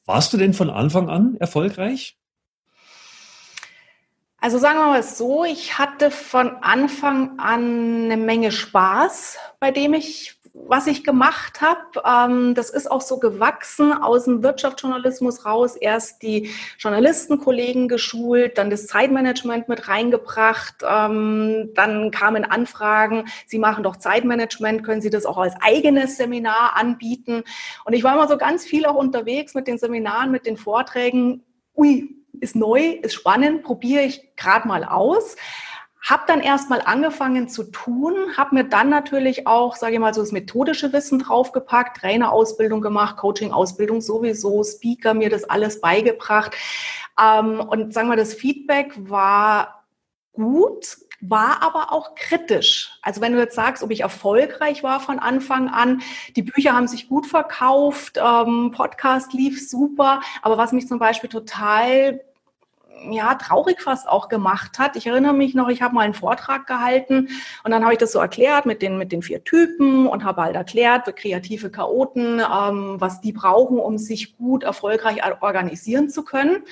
Warst 0.05 0.33
du 0.33 0.37
denn 0.37 0.55
von 0.55 0.71
Anfang 0.71 1.09
an 1.09 1.37
erfolgreich? 1.39 2.17
Also 4.39 4.59
sagen 4.59 4.79
wir 4.81 4.87
mal 4.87 5.03
so, 5.05 5.45
ich 5.45 5.79
hatte 5.79 6.11
von 6.11 6.57
Anfang 6.63 7.39
an 7.39 8.05
eine 8.05 8.17
Menge 8.17 8.51
Spaß, 8.51 9.39
bei 9.61 9.71
dem 9.71 9.95
ich 9.95 10.35
was 10.55 10.87
ich 10.87 11.03
gemacht 11.03 11.63
habe, 11.63 12.03
ähm, 12.05 12.55
das 12.55 12.69
ist 12.69 12.91
auch 12.91 13.01
so 13.01 13.19
gewachsen 13.19 13.93
aus 13.93 14.25
dem 14.25 14.43
Wirtschaftsjournalismus 14.43 15.47
raus. 15.47 15.77
Erst 15.77 16.23
die 16.23 16.51
Journalistenkollegen 16.79 17.89
geschult, 17.89 18.59
dann 18.59 18.69
das 18.69 18.87
Zeitmanagement 18.87 19.69
mit 19.69 19.89
reingebracht. 19.89 20.77
Ähm, 20.87 21.71
dann 21.75 22.11
kamen 22.11 22.45
Anfragen, 22.45 23.25
Sie 23.47 23.59
machen 23.59 23.83
doch 23.83 23.97
Zeitmanagement, 23.97 24.85
können 24.85 25.01
Sie 25.01 25.11
das 25.11 25.25
auch 25.25 25.39
als 25.39 25.55
eigenes 25.61 26.19
Seminar 26.19 26.77
anbieten? 26.77 27.45
Und 27.87 27.95
ich 27.95 28.05
war 28.05 28.15
immer 28.15 28.29
so 28.29 28.37
ganz 28.37 28.65
viel 28.65 28.85
auch 28.85 28.97
unterwegs 28.97 29.55
mit 29.55 29.67
den 29.67 29.79
Seminaren, 29.79 30.31
mit 30.31 30.45
den 30.45 30.59
Vorträgen. 30.59 31.43
Ui, 31.75 32.15
ist 32.41 32.57
neu, 32.57 32.99
ist 33.03 33.15
spannend, 33.15 33.63
probiere 33.63 34.03
ich 34.03 34.37
gerade 34.37 34.69
mal 34.69 34.85
aus. 34.85 35.37
Habe 36.03 36.25
dann 36.27 36.41
erstmal 36.41 36.83
angefangen 36.83 37.49
zu 37.49 37.65
tun, 37.65 38.15
habe 38.37 38.57
mir 38.57 38.65
dann 38.65 38.89
natürlich 38.89 39.47
auch, 39.47 39.77
sage 39.77 39.95
ich 39.95 40.01
mal, 40.01 40.13
so 40.13 40.21
das 40.21 40.33
methodische 40.33 40.93
Wissen 40.93 41.21
draufgepackt, 41.21 41.99
Trainerausbildung 41.99 42.81
gemacht, 42.81 43.17
Coaching-Ausbildung 43.17 44.01
sowieso, 44.01 44.65
Speaker, 44.65 45.15
mir 45.15 45.31
das 45.31 45.45
alles 45.45 45.81
beigebracht. 45.81 46.57
Ähm, 47.21 47.61
und 47.61 47.95
sagen 47.95 48.09
wir, 48.09 48.17
das 48.17 48.35
Feedback 48.35 48.93
war 48.97 49.85
gut, 50.33 50.99
war 51.21 51.63
aber 51.63 51.93
auch 51.93 52.17
kritisch. 52.17 52.99
Also 53.01 53.21
wenn 53.21 53.33
du 53.33 53.39
jetzt 53.39 53.55
sagst, 53.55 53.83
ob 53.85 53.93
ich 53.93 54.01
erfolgreich 54.01 54.83
war 54.83 54.99
von 54.99 55.21
Anfang 55.21 55.69
an, 55.69 56.03
die 56.35 56.43
Bücher 56.43 56.75
haben 56.75 56.89
sich 56.89 57.09
gut 57.09 57.27
verkauft, 57.27 58.19
ähm, 58.21 58.73
Podcast 58.75 59.33
lief 59.33 59.69
super, 59.69 60.21
aber 60.43 60.59
was 60.59 60.73
mich 60.73 60.89
zum 60.89 60.99
Beispiel 60.99 61.31
total 61.31 62.21
ja, 63.11 63.35
traurig 63.35 63.81
fast 63.81 64.09
auch 64.09 64.29
gemacht 64.29 64.79
hat. 64.79 64.97
Ich 64.97 65.07
erinnere 65.07 65.33
mich 65.33 65.55
noch, 65.55 65.69
ich 65.69 65.83
habe 65.83 65.95
mal 65.95 66.03
einen 66.03 66.15
Vortrag 66.15 66.67
gehalten 66.67 67.29
und 67.65 67.71
dann 67.71 67.83
habe 67.83 67.95
ich 67.95 67.99
das 67.99 68.13
so 68.13 68.19
erklärt 68.19 68.67
mit 68.67 68.83
den, 68.83 68.99
mit 68.99 69.13
den 69.13 69.23
vier 69.23 69.43
Typen 69.45 70.07
und 70.07 70.25
habe 70.25 70.43
halt 70.43 70.57
erklärt, 70.57 71.15
kreative 71.17 71.71
Chaoten, 71.71 72.41
ähm, 72.41 72.97
was 72.99 73.21
die 73.21 73.33
brauchen, 73.33 73.79
um 73.79 73.99
sich 73.99 74.37
gut, 74.37 74.63
erfolgreich 74.63 75.21
organisieren 75.41 76.09
zu 76.09 76.25
können. 76.25 76.65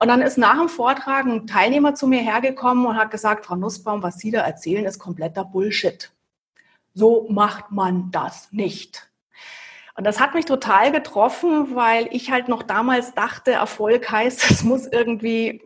Und 0.00 0.08
dann 0.08 0.22
ist 0.22 0.38
nach 0.38 0.58
dem 0.58 0.68
Vortrag 0.68 1.26
ein 1.26 1.46
Teilnehmer 1.46 1.94
zu 1.94 2.06
mir 2.06 2.20
hergekommen 2.20 2.86
und 2.86 2.96
hat 2.96 3.10
gesagt, 3.10 3.46
Frau 3.46 3.56
Nussbaum, 3.56 4.02
was 4.02 4.18
Sie 4.18 4.30
da 4.30 4.40
erzählen, 4.40 4.84
ist 4.84 4.98
kompletter 4.98 5.44
Bullshit. 5.44 6.12
So 6.94 7.26
macht 7.30 7.70
man 7.70 8.10
das 8.10 8.48
nicht. 8.52 9.07
Und 9.98 10.04
das 10.04 10.20
hat 10.20 10.32
mich 10.34 10.44
total 10.44 10.92
getroffen, 10.92 11.74
weil 11.74 12.06
ich 12.12 12.30
halt 12.30 12.46
noch 12.48 12.62
damals 12.62 13.14
dachte, 13.14 13.50
Erfolg 13.50 14.08
heißt, 14.08 14.44
es 14.50 14.62
muss 14.62 14.86
irgendwie 14.86 15.60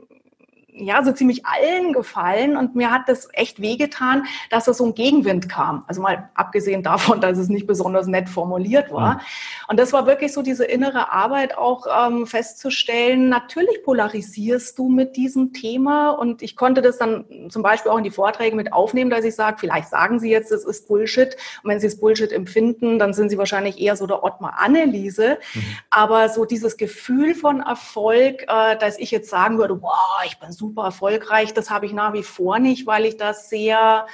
ja, 0.74 1.04
so 1.04 1.12
ziemlich 1.12 1.44
allen 1.44 1.92
gefallen 1.92 2.56
und 2.56 2.74
mir 2.74 2.90
hat 2.90 3.02
das 3.06 3.28
echt 3.34 3.60
wehgetan, 3.60 4.24
dass 4.50 4.64
da 4.64 4.72
so 4.72 4.86
ein 4.86 4.94
Gegenwind 4.94 5.48
kam. 5.48 5.84
Also 5.86 6.00
mal 6.00 6.30
abgesehen 6.34 6.82
davon, 6.82 7.20
dass 7.20 7.36
es 7.36 7.48
nicht 7.48 7.66
besonders 7.66 8.06
nett 8.06 8.28
formuliert 8.28 8.90
war. 8.90 9.14
Mhm. 9.14 9.20
Und 9.68 9.78
das 9.78 9.92
war 9.92 10.06
wirklich 10.06 10.32
so 10.32 10.42
diese 10.42 10.64
innere 10.64 11.12
Arbeit 11.12 11.58
auch 11.58 11.86
ähm, 11.86 12.26
festzustellen, 12.26 13.28
natürlich 13.28 13.84
polarisierst 13.84 14.78
du 14.78 14.88
mit 14.88 15.16
diesem 15.16 15.52
Thema 15.52 16.10
und 16.10 16.42
ich 16.42 16.56
konnte 16.56 16.80
das 16.80 16.96
dann 16.96 17.24
zum 17.50 17.62
Beispiel 17.62 17.92
auch 17.92 17.98
in 17.98 18.04
die 18.04 18.10
Vorträge 18.10 18.56
mit 18.56 18.72
aufnehmen, 18.72 19.10
dass 19.10 19.24
ich 19.24 19.34
sage, 19.34 19.58
vielleicht 19.60 19.88
sagen 19.88 20.20
Sie 20.20 20.30
jetzt, 20.30 20.50
es 20.52 20.64
ist 20.64 20.88
Bullshit 20.88 21.36
und 21.62 21.70
wenn 21.70 21.80
Sie 21.80 21.86
es 21.86 22.00
Bullshit 22.00 22.32
empfinden, 22.32 22.98
dann 22.98 23.12
sind 23.12 23.28
Sie 23.28 23.36
wahrscheinlich 23.36 23.78
eher 23.78 23.96
so 23.96 24.06
der 24.06 24.24
Ottmar 24.24 24.58
Anneliese. 24.58 25.38
Mhm. 25.54 25.62
Aber 25.90 26.30
so 26.30 26.46
dieses 26.46 26.78
Gefühl 26.78 27.34
von 27.34 27.60
Erfolg, 27.60 28.46
äh, 28.48 28.78
dass 28.78 28.98
ich 28.98 29.10
jetzt 29.10 29.28
sagen 29.28 29.58
würde, 29.58 29.74
boah, 29.74 30.20
ich 30.24 30.38
bin 30.38 30.50
so 30.52 30.61
super 30.62 30.84
erfolgreich. 30.84 31.52
Das 31.52 31.70
habe 31.70 31.86
ich 31.86 31.92
nach 31.92 32.12
wie 32.14 32.22
vor 32.22 32.58
nicht, 32.58 32.86
weil 32.86 33.04
ich 33.04 33.16
das 33.16 33.50
sehr, 33.50 34.06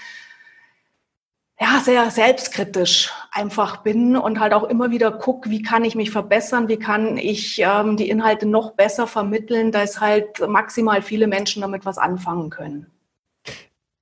ja, 1.60 1.80
sehr 1.84 2.10
selbstkritisch 2.10 3.10
einfach 3.30 3.78
bin 3.82 4.16
und 4.16 4.40
halt 4.40 4.54
auch 4.54 4.64
immer 4.64 4.90
wieder 4.90 5.12
gucke, 5.12 5.50
wie 5.50 5.62
kann 5.62 5.84
ich 5.84 5.94
mich 5.94 6.10
verbessern, 6.10 6.68
wie 6.68 6.78
kann 6.78 7.18
ich 7.18 7.60
ähm, 7.60 7.96
die 7.96 8.08
Inhalte 8.08 8.46
noch 8.46 8.72
besser 8.72 9.06
vermitteln, 9.06 9.70
dass 9.70 10.00
halt 10.00 10.40
maximal 10.48 11.02
viele 11.02 11.26
Menschen 11.26 11.62
damit 11.62 11.84
was 11.84 11.98
anfangen 11.98 12.50
können. 12.50 12.86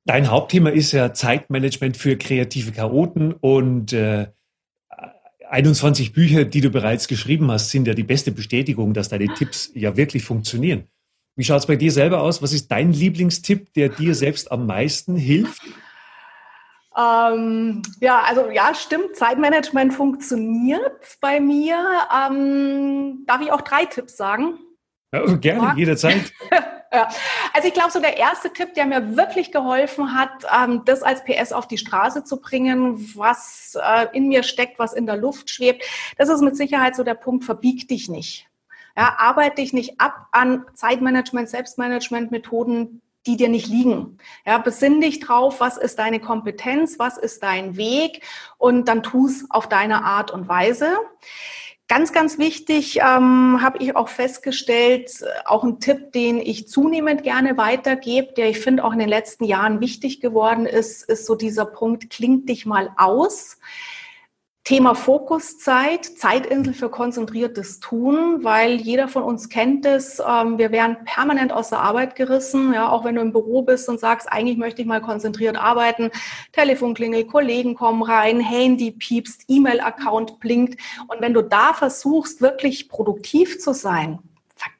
Dein 0.04 0.30
Hauptthema 0.30 0.70
ist 0.70 0.92
ja 0.92 1.12
Zeitmanagement 1.12 1.96
für 1.96 2.16
kreative 2.16 2.70
Chaoten 2.70 3.32
und 3.32 3.92
äh, 3.92 4.28
21 5.50 6.12
Bücher, 6.12 6.44
die 6.44 6.60
du 6.60 6.70
bereits 6.70 7.08
geschrieben 7.08 7.50
hast, 7.50 7.70
sind 7.70 7.86
ja 7.86 7.94
die 7.94 8.02
beste 8.02 8.32
Bestätigung, 8.32 8.94
dass 8.94 9.08
deine 9.08 9.32
Tipps 9.34 9.70
ja 9.74 9.96
wirklich 9.96 10.24
funktionieren. 10.24 10.84
Wie 11.36 11.44
schaut 11.44 11.58
es 11.58 11.66
bei 11.66 11.76
dir 11.76 11.92
selber 11.92 12.22
aus? 12.22 12.40
Was 12.42 12.54
ist 12.54 12.72
dein 12.72 12.92
Lieblingstipp, 12.92 13.74
der 13.74 13.90
dir 13.90 14.14
selbst 14.14 14.50
am 14.50 14.66
meisten 14.66 15.16
hilft? 15.16 15.62
Ähm, 16.96 17.82
ja, 18.00 18.20
also 18.20 18.50
ja, 18.50 18.74
stimmt. 18.74 19.16
Zeitmanagement 19.16 19.92
funktioniert 19.92 21.18
bei 21.20 21.40
mir. 21.40 21.76
Ähm, 22.10 23.24
darf 23.26 23.42
ich 23.42 23.52
auch 23.52 23.60
drei 23.60 23.84
Tipps 23.84 24.16
sagen? 24.16 24.58
Ja, 25.12 25.26
gerne, 25.36 25.62
ja. 25.62 25.74
jederzeit. 25.76 26.32
ja. 26.92 27.08
Also 27.52 27.68
ich 27.68 27.74
glaube, 27.74 27.90
so 27.90 28.00
der 28.00 28.16
erste 28.16 28.50
Tipp, 28.50 28.72
der 28.72 28.86
mir 28.86 29.18
wirklich 29.18 29.52
geholfen 29.52 30.14
hat, 30.14 30.46
ähm, 30.58 30.82
das 30.86 31.02
als 31.02 31.22
PS 31.22 31.52
auf 31.52 31.68
die 31.68 31.76
Straße 31.76 32.24
zu 32.24 32.40
bringen, 32.40 33.14
was 33.14 33.76
äh, 33.78 34.06
in 34.14 34.28
mir 34.28 34.42
steckt, 34.42 34.78
was 34.78 34.94
in 34.94 35.04
der 35.04 35.18
Luft 35.18 35.50
schwebt, 35.50 35.84
das 36.16 36.30
ist 36.30 36.40
mit 36.40 36.56
Sicherheit 36.56 36.96
so 36.96 37.04
der 37.04 37.14
Punkt, 37.14 37.44
verbieg 37.44 37.88
dich 37.88 38.08
nicht. 38.08 38.45
Ja, 38.96 39.16
arbeite 39.18 39.56
dich 39.56 39.72
nicht 39.72 40.00
ab 40.00 40.28
an 40.32 40.64
Zeitmanagement, 40.74 41.48
Selbstmanagement-Methoden, 41.48 43.02
die 43.26 43.36
dir 43.36 43.48
nicht 43.48 43.68
liegen. 43.68 44.18
Ja, 44.46 44.58
besinn 44.58 45.00
dich 45.00 45.20
drauf, 45.20 45.60
was 45.60 45.76
ist 45.76 45.98
deine 45.98 46.20
Kompetenz, 46.20 46.98
was 46.98 47.18
ist 47.18 47.42
dein 47.42 47.76
Weg 47.76 48.22
und 48.56 48.88
dann 48.88 49.02
tu 49.02 49.26
es 49.26 49.44
auf 49.50 49.68
deine 49.68 50.04
Art 50.04 50.30
und 50.30 50.48
Weise. 50.48 50.96
Ganz, 51.88 52.12
ganz 52.12 52.36
wichtig 52.38 52.98
ähm, 52.98 53.60
habe 53.62 53.78
ich 53.78 53.94
auch 53.94 54.08
festgestellt, 54.08 55.24
auch 55.44 55.62
ein 55.62 55.78
Tipp, 55.78 56.10
den 56.10 56.38
ich 56.38 56.66
zunehmend 56.66 57.22
gerne 57.22 57.56
weitergebe, 57.56 58.32
der 58.32 58.48
ich 58.48 58.58
finde 58.58 58.82
auch 58.82 58.92
in 58.92 58.98
den 58.98 59.08
letzten 59.08 59.44
Jahren 59.44 59.80
wichtig 59.80 60.20
geworden 60.20 60.66
ist, 60.66 61.08
ist 61.08 61.26
so 61.26 61.36
dieser 61.36 61.64
Punkt, 61.64 62.10
klingt 62.10 62.48
dich 62.48 62.66
mal 62.66 62.90
aus. 62.96 63.58
Thema 64.66 64.96
Fokuszeit, 64.96 66.04
Zeitinsel 66.18 66.74
für 66.74 66.88
konzentriertes 66.88 67.78
Tun, 67.78 68.42
weil 68.42 68.80
jeder 68.80 69.06
von 69.06 69.22
uns 69.22 69.48
kennt 69.48 69.86
es. 69.86 70.18
Ähm, 70.18 70.58
wir 70.58 70.72
werden 70.72 70.96
permanent 71.04 71.52
aus 71.52 71.68
der 71.68 71.78
Arbeit 71.78 72.16
gerissen, 72.16 72.74
ja, 72.74 72.90
auch 72.90 73.04
wenn 73.04 73.14
du 73.14 73.20
im 73.20 73.30
Büro 73.30 73.62
bist 73.62 73.88
und 73.88 74.00
sagst, 74.00 74.26
eigentlich 74.28 74.58
möchte 74.58 74.82
ich 74.82 74.88
mal 74.88 75.00
konzentriert 75.00 75.56
arbeiten. 75.56 76.10
Telefon 76.50 76.94
klingelt, 76.94 77.28
Kollegen 77.28 77.76
kommen 77.76 78.02
rein, 78.02 78.40
Handy 78.40 78.90
piepst, 78.90 79.44
E-Mail-Account 79.46 80.40
blinkt. 80.40 80.80
Und 81.06 81.20
wenn 81.20 81.32
du 81.32 81.42
da 81.42 81.72
versuchst, 81.72 82.40
wirklich 82.40 82.88
produktiv 82.88 83.60
zu 83.60 83.72
sein, 83.72 84.18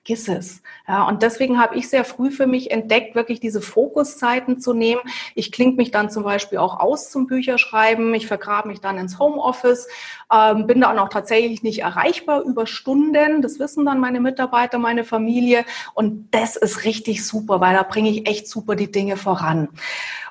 vergiss 0.06 0.28
es. 0.28 0.62
Ja, 0.86 1.08
und 1.08 1.22
deswegen 1.22 1.60
habe 1.60 1.76
ich 1.76 1.88
sehr 1.88 2.04
früh 2.04 2.30
für 2.30 2.46
mich 2.46 2.70
entdeckt, 2.70 3.16
wirklich 3.16 3.40
diese 3.40 3.60
Fokuszeiten 3.60 4.60
zu 4.60 4.72
nehmen. 4.72 5.00
Ich 5.34 5.50
klinge 5.50 5.72
mich 5.72 5.90
dann 5.90 6.10
zum 6.10 6.22
Beispiel 6.22 6.58
auch 6.58 6.78
aus 6.78 7.10
zum 7.10 7.26
Bücherschreiben. 7.26 8.14
Ich 8.14 8.28
vergrabe 8.28 8.68
mich 8.68 8.80
dann 8.80 8.98
ins 8.98 9.18
Homeoffice, 9.18 9.88
ähm, 10.32 10.66
bin 10.68 10.80
dann 10.80 10.98
auch 10.98 11.08
tatsächlich 11.08 11.64
nicht 11.64 11.80
erreichbar 11.82 12.42
über 12.42 12.66
Stunden. 12.66 13.42
Das 13.42 13.58
wissen 13.58 13.84
dann 13.84 13.98
meine 13.98 14.20
Mitarbeiter, 14.20 14.78
meine 14.78 15.02
Familie. 15.02 15.64
Und 15.94 16.28
das 16.30 16.54
ist 16.54 16.84
richtig 16.84 17.26
super, 17.26 17.60
weil 17.60 17.74
da 17.74 17.82
bringe 17.82 18.10
ich 18.10 18.28
echt 18.28 18.48
super 18.48 18.76
die 18.76 18.92
Dinge 18.92 19.16
voran. 19.16 19.68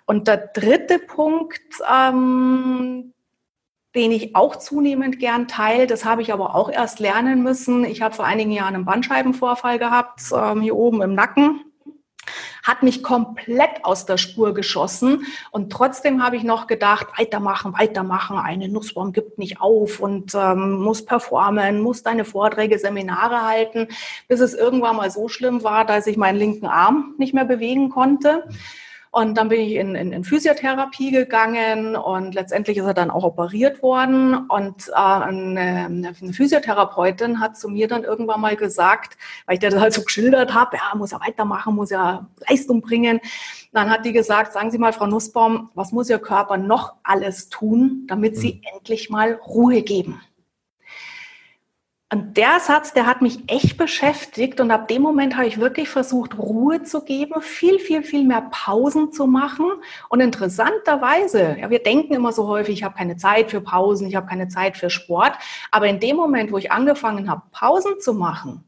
Und 0.06 0.28
der 0.28 0.38
dritte 0.38 1.00
Punkt, 1.00 1.60
ähm, 1.92 3.05
den 3.96 4.12
ich 4.12 4.36
auch 4.36 4.58
zunehmend 4.58 5.20
gern 5.20 5.48
teile. 5.48 5.88
Das 5.88 6.04
habe 6.04 6.22
ich 6.22 6.34
aber 6.34 6.54
auch 6.54 6.70
erst 6.70 7.00
lernen 7.00 7.42
müssen. 7.42 7.86
Ich 7.86 8.02
habe 8.02 8.14
vor 8.14 8.26
einigen 8.26 8.52
Jahren 8.52 8.76
einen 8.76 8.86
Bandscheibenvorfall 8.86 9.80
gehabt, 9.80 10.22
ähm, 10.36 10.62
hier 10.62 10.76
oben 10.76 11.02
im 11.02 11.16
Nacken. 11.16 11.62
Hat 12.64 12.84
mich 12.84 13.04
komplett 13.04 13.86
aus 13.86 14.06
der 14.06 14.18
Spur 14.18 14.54
geschossen. 14.54 15.26
Und 15.52 15.72
trotzdem 15.72 16.24
habe 16.24 16.36
ich 16.36 16.44
noch 16.44 16.68
gedacht, 16.68 17.08
weitermachen, 17.18 17.74
weitermachen. 17.74 18.38
Eine 18.38 18.68
Nussbaum 18.68 19.14
gibt 19.14 19.38
nicht 19.38 19.62
auf 19.62 20.00
und 20.00 20.34
ähm, 20.36 20.82
muss 20.82 21.06
performen, 21.06 21.80
muss 21.80 22.04
deine 22.04 22.26
Vorträge, 22.26 22.80
Seminare 22.80 23.44
halten, 23.44 23.88
bis 24.28 24.40
es 24.42 24.56
irgendwann 24.56 24.98
mal 24.98 25.12
so 25.12 25.30
schlimm 25.30 25.64
war, 25.64 25.86
dass 25.86 26.08
ich 26.08 26.18
meinen 26.18 26.38
linken 26.38 26.66
Arm 26.66 27.14
nicht 27.18 27.34
mehr 27.34 27.46
bewegen 27.46 27.90
konnte. 27.90 28.44
Und 29.16 29.36
dann 29.38 29.48
bin 29.48 29.62
ich 29.62 29.76
in, 29.76 29.96
in, 29.96 30.12
in 30.12 30.26
Physiotherapie 30.26 31.10
gegangen 31.10 31.96
und 31.96 32.36
letztendlich 32.36 32.76
ist 32.76 32.84
er 32.84 32.94
dann 32.94 33.10
auch 33.10 33.24
operiert 33.24 33.82
worden. 33.82 34.36
Und 34.50 34.90
äh, 34.90 34.94
eine, 34.94 36.12
eine 36.22 36.34
Physiotherapeutin 36.34 37.40
hat 37.40 37.58
zu 37.58 37.70
mir 37.70 37.88
dann 37.88 38.04
irgendwann 38.04 38.42
mal 38.42 38.58
gesagt, 38.58 39.18
weil 39.46 39.54
ich 39.54 39.62
das 39.62 39.74
halt 39.78 39.94
so 39.94 40.04
geschildert 40.04 40.54
habe, 40.54 40.76
ja, 40.76 40.98
muss 40.98 41.12
ja 41.12 41.22
weitermachen, 41.26 41.76
muss 41.76 41.92
ja 41.92 42.28
Leistung 42.50 42.82
bringen. 42.82 43.22
Dann 43.72 43.90
hat 43.90 44.04
die 44.04 44.12
gesagt, 44.12 44.52
sagen 44.52 44.70
Sie 44.70 44.78
mal, 44.78 44.92
Frau 44.92 45.08
Nussbaum, 45.08 45.70
was 45.76 45.94
muss 45.94 46.10
Ihr 46.10 46.20
Körper 46.20 46.58
noch 46.58 46.96
alles 47.04 47.48
tun, 47.48 48.04
damit 48.10 48.36
Sie 48.36 48.56
mhm. 48.56 48.76
endlich 48.76 49.10
mal 49.10 49.40
Ruhe 49.48 49.82
geben? 49.82 50.20
Und 52.12 52.38
der 52.38 52.60
Satz, 52.60 52.94
der 52.94 53.08
hat 53.08 53.24
mich 53.24 53.40
echt 53.48 53.78
beschäftigt 53.78 54.60
und 54.60 54.70
ab 54.70 54.88
dem 54.88 55.02
Moment 55.02 55.36
habe 55.36 55.48
ich 55.48 55.60
wirklich 55.60 55.90
versucht, 55.90 56.38
Ruhe 56.38 56.84
zu 56.84 57.04
geben, 57.04 57.42
viel, 57.42 57.80
viel, 57.80 58.04
viel 58.04 58.24
mehr 58.24 58.48
Pausen 58.52 59.12
zu 59.12 59.26
machen. 59.26 59.66
Und 60.10 60.20
interessanterweise, 60.20 61.58
ja, 61.60 61.72
wir 61.72 61.82
denken 61.82 62.14
immer 62.14 62.32
so 62.32 62.48
häufig, 62.48 62.76
ich 62.76 62.84
habe 62.84 62.96
keine 62.96 63.18
Zeit 63.18 63.50
für 63.50 63.60
Pausen, 63.60 64.08
ich 64.08 64.16
habe 64.16 64.28
keine 64.28 64.48
Zeit 64.50 64.78
für 64.78 64.92
Sport. 64.92 65.34
Aber 65.72 65.88
in 65.88 66.00
dem 66.00 66.16
Moment, 66.16 66.52
wo 66.52 66.60
ich 66.60 66.72
angefangen 66.72 67.28
habe, 67.28 67.42
Pausen 67.52 68.00
zu 68.00 68.14
machen, 68.14 68.64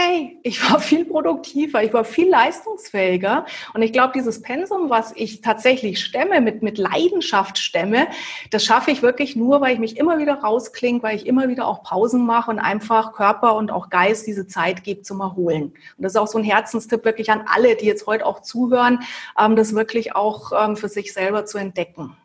hey, 0.00 0.38
ich 0.42 0.70
war 0.70 0.80
viel 0.80 1.04
produktiver, 1.04 1.82
ich 1.82 1.92
war 1.92 2.04
viel 2.04 2.28
leistungsfähiger. 2.28 3.44
Und 3.74 3.82
ich 3.82 3.92
glaube, 3.92 4.12
dieses 4.14 4.40
Pensum, 4.40 4.88
was 4.90 5.12
ich 5.14 5.40
tatsächlich 5.40 6.02
stemme, 6.02 6.40
mit, 6.40 6.62
mit 6.62 6.78
Leidenschaft 6.78 7.58
stemme, 7.58 8.08
das 8.50 8.64
schaffe 8.64 8.90
ich 8.90 9.02
wirklich 9.02 9.36
nur, 9.36 9.60
weil 9.60 9.74
ich 9.74 9.78
mich 9.78 9.96
immer 9.96 10.18
wieder 10.18 10.34
rausklinge, 10.34 11.02
weil 11.02 11.16
ich 11.16 11.26
immer 11.26 11.48
wieder 11.48 11.66
auch 11.66 11.82
Pausen 11.82 12.24
mache 12.24 12.50
und 12.50 12.58
einfach 12.58 13.12
Körper 13.12 13.54
und 13.54 13.70
auch 13.70 13.90
Geist 13.90 14.26
diese 14.26 14.46
Zeit 14.46 14.84
gebe 14.84 15.02
zum 15.02 15.20
Erholen. 15.20 15.64
Und 15.64 15.74
das 15.98 16.12
ist 16.12 16.16
auch 16.16 16.28
so 16.28 16.38
ein 16.38 16.44
Herzenstipp 16.44 17.04
wirklich 17.04 17.30
an 17.30 17.44
alle, 17.46 17.76
die 17.76 17.86
jetzt 17.86 18.06
heute 18.06 18.24
auch 18.24 18.40
zuhören, 18.40 19.00
ähm, 19.38 19.56
das 19.56 19.74
wirklich 19.74 20.14
auch 20.14 20.52
ähm, 20.52 20.76
für 20.76 20.88
sich 20.88 21.12
selber 21.12 21.44
zu 21.44 21.58
entdecken. 21.58 22.16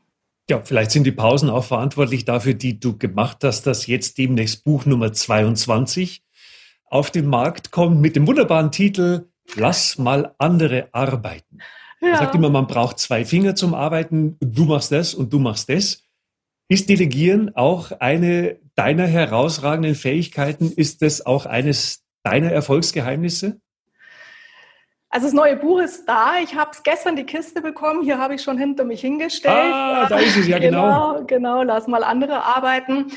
Ja, 0.47 0.61
vielleicht 0.63 0.91
sind 0.91 1.05
die 1.05 1.11
Pausen 1.11 1.49
auch 1.49 1.63
verantwortlich 1.63 2.23
dafür, 2.23 2.53
die 2.53 2.79
du 2.79 2.97
gemacht 2.97 3.38
hast, 3.43 3.65
dass 3.65 3.88
jetzt 3.88 4.19
demnächst 4.19 4.63
Buch 4.63 4.85
Nummer 4.85 5.11
22 5.11 6.24
auf 6.85 7.11
den 7.11 7.27
Markt 7.27 7.71
kommt 7.71 8.01
mit 8.01 8.15
dem 8.15 8.27
wunderbaren 8.27 8.71
Titel 8.71 9.29
Lass 9.55 9.97
mal 9.97 10.33
andere 10.37 10.89
arbeiten. 10.91 11.59
Ja. 12.01 12.09
Man 12.09 12.17
sagt 12.17 12.35
immer, 12.35 12.49
man 12.49 12.67
braucht 12.67 12.99
zwei 12.99 13.25
Finger 13.25 13.55
zum 13.55 13.73
Arbeiten. 13.73 14.37
Du 14.39 14.65
machst 14.65 14.91
das 14.91 15.13
und 15.13 15.31
du 15.31 15.39
machst 15.39 15.69
das. 15.69 16.03
Ist 16.67 16.89
Delegieren 16.89 17.55
auch 17.55 17.91
eine 17.99 18.57
deiner 18.75 19.05
herausragenden 19.05 19.95
Fähigkeiten? 19.95 20.71
Ist 20.71 21.01
das 21.01 21.25
auch 21.25 21.45
eines 21.45 22.03
deiner 22.23 22.51
Erfolgsgeheimnisse? 22.51 23.59
Also 25.09 25.27
das 25.27 25.33
neue 25.33 25.55
Buch 25.55 25.79
ist 25.79 26.09
da. 26.09 26.39
Ich 26.43 26.55
habe 26.55 26.71
es 26.73 26.83
gestern 26.83 27.15
die 27.15 27.23
Kiste 27.23 27.61
bekommen. 27.61 28.03
Hier 28.03 28.17
habe 28.17 28.35
ich 28.35 28.41
schon 28.41 28.57
hinter 28.57 28.83
mich 28.83 28.99
hingestellt. 28.99 29.55
Ah, 29.55 30.07
da 30.09 30.17
ist 30.17 30.35
es 30.35 30.47
ja 30.47 30.59
genau. 30.59 31.13
Genau, 31.13 31.25
genau. 31.25 31.63
Lass 31.63 31.87
mal 31.87 32.03
andere 32.03 32.43
arbeiten. 32.43 33.11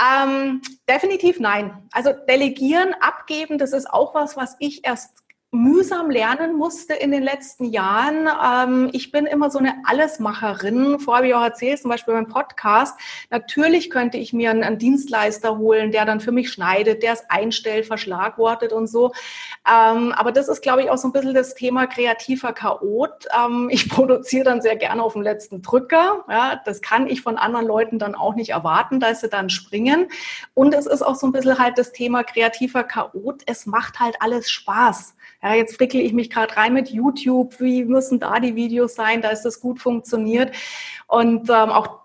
Ähm, 0.00 0.62
definitiv 0.88 1.40
nein. 1.40 1.88
Also 1.92 2.12
delegieren, 2.28 2.94
abgeben, 3.00 3.58
das 3.58 3.72
ist 3.72 3.90
auch 3.90 4.14
was, 4.14 4.36
was 4.36 4.56
ich 4.58 4.86
erst 4.86 5.19
mühsam 5.52 6.10
lernen 6.10 6.56
musste 6.56 6.94
in 6.94 7.10
den 7.10 7.24
letzten 7.24 7.64
Jahren. 7.64 8.28
Ähm, 8.44 8.90
ich 8.92 9.10
bin 9.10 9.26
immer 9.26 9.50
so 9.50 9.58
eine 9.58 9.74
Allesmacherin. 9.84 11.00
Vorher 11.00 11.16
habe 11.16 11.28
ich 11.28 11.34
auch 11.34 11.42
erzählt, 11.42 11.80
zum 11.80 11.90
Beispiel 11.90 12.14
beim 12.14 12.28
Podcast. 12.28 12.98
Natürlich 13.30 13.90
könnte 13.90 14.16
ich 14.16 14.32
mir 14.32 14.50
einen, 14.50 14.78
Dienstleister 14.78 15.58
holen, 15.58 15.90
der 15.90 16.04
dann 16.04 16.20
für 16.20 16.30
mich 16.30 16.52
schneidet, 16.52 17.02
der 17.02 17.14
es 17.14 17.28
einstellt, 17.28 17.86
verschlagwortet 17.86 18.72
und 18.72 18.86
so. 18.86 19.12
Ähm, 19.68 20.12
aber 20.12 20.30
das 20.30 20.48
ist, 20.48 20.62
glaube 20.62 20.82
ich, 20.82 20.90
auch 20.90 20.98
so 20.98 21.08
ein 21.08 21.12
bisschen 21.12 21.34
das 21.34 21.54
Thema 21.56 21.88
kreativer 21.88 22.52
Chaot. 22.52 23.26
Ähm, 23.36 23.68
ich 23.72 23.88
produziere 23.90 24.44
dann 24.44 24.62
sehr 24.62 24.76
gerne 24.76 25.02
auf 25.02 25.14
dem 25.14 25.22
letzten 25.22 25.62
Drücker. 25.62 26.24
Ja, 26.28 26.60
das 26.64 26.80
kann 26.80 27.08
ich 27.08 27.22
von 27.22 27.36
anderen 27.36 27.66
Leuten 27.66 27.98
dann 27.98 28.14
auch 28.14 28.36
nicht 28.36 28.50
erwarten, 28.50 29.00
dass 29.00 29.20
sie 29.20 29.28
dann 29.28 29.50
springen. 29.50 30.06
Und 30.54 30.74
es 30.74 30.86
ist 30.86 31.02
auch 31.02 31.16
so 31.16 31.26
ein 31.26 31.32
bisschen 31.32 31.58
halt 31.58 31.76
das 31.76 31.90
Thema 31.90 32.22
kreativer 32.22 32.84
Chaot. 32.84 33.42
Es 33.46 33.66
macht 33.66 33.98
halt 33.98 34.14
alles 34.20 34.48
Spaß. 34.48 35.16
Ja, 35.42 35.54
jetzt 35.54 35.76
frickel 35.76 36.00
ich 36.00 36.12
mich 36.12 36.30
gerade 36.30 36.56
rein 36.56 36.74
mit 36.74 36.90
YouTube. 36.90 37.60
Wie 37.60 37.84
müssen 37.84 38.20
da 38.20 38.40
die 38.40 38.56
Videos 38.56 38.94
sein, 38.94 39.22
dass 39.22 39.42
das 39.42 39.60
gut 39.60 39.80
funktioniert? 39.80 40.54
Und 41.06 41.48
ähm, 41.48 41.70
auch 41.70 41.99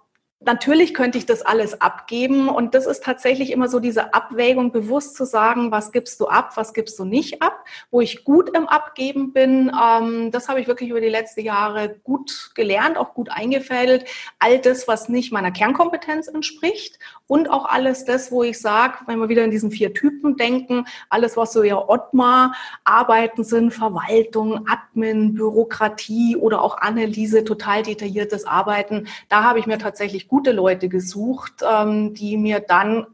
natürlich 0.45 0.93
könnte 0.93 1.17
ich 1.17 1.25
das 1.25 1.41
alles 1.41 1.81
abgeben 1.81 2.49
und 2.49 2.75
das 2.75 2.85
ist 2.85 3.03
tatsächlich 3.03 3.51
immer 3.51 3.67
so 3.67 3.79
diese 3.79 4.13
Abwägung, 4.13 4.71
bewusst 4.71 5.15
zu 5.15 5.25
sagen, 5.25 5.71
was 5.71 5.91
gibst 5.91 6.19
du 6.19 6.27
ab, 6.27 6.53
was 6.55 6.73
gibst 6.73 6.97
du 6.99 7.05
nicht 7.05 7.41
ab, 7.41 7.65
wo 7.91 8.01
ich 8.01 8.23
gut 8.23 8.55
im 8.55 8.67
Abgeben 8.67 9.33
bin. 9.33 9.71
Ähm, 9.75 10.31
das 10.31 10.47
habe 10.47 10.61
ich 10.61 10.67
wirklich 10.67 10.89
über 10.89 11.01
die 11.01 11.09
letzten 11.09 11.41
Jahre 11.41 11.95
gut 12.03 12.51
gelernt, 12.55 12.97
auch 12.97 13.13
gut 13.13 13.29
eingefädelt. 13.29 14.05
All 14.39 14.59
das, 14.59 14.87
was 14.87 15.09
nicht 15.09 15.31
meiner 15.31 15.51
Kernkompetenz 15.51 16.27
entspricht 16.27 16.99
und 17.27 17.49
auch 17.49 17.65
alles 17.65 18.05
das, 18.05 18.31
wo 18.31 18.43
ich 18.43 18.59
sage, 18.59 18.99
wenn 19.07 19.19
wir 19.19 19.29
wieder 19.29 19.43
in 19.43 19.51
diesen 19.51 19.71
vier 19.71 19.93
Typen 19.93 20.37
denken, 20.37 20.85
alles, 21.09 21.37
was 21.37 21.53
so 21.53 21.63
ja 21.63 21.77
Ottmar 21.89 22.55
Arbeiten 22.83 23.43
sind, 23.43 23.71
Verwaltung, 23.71 24.67
Admin, 24.67 25.33
Bürokratie 25.33 26.35
oder 26.35 26.61
auch 26.61 26.77
Analyse, 26.77 27.43
total 27.43 27.83
detailliertes 27.83 28.45
Arbeiten, 28.45 29.07
da 29.29 29.43
habe 29.43 29.59
ich 29.59 29.65
mir 29.65 29.79
tatsächlich 29.79 30.27
gute 30.35 30.51
Leute 30.51 30.89
gesucht, 30.89 31.63
ähm, 31.65 32.13
die 32.13 32.35
mir 32.35 32.59
dann 32.59 33.07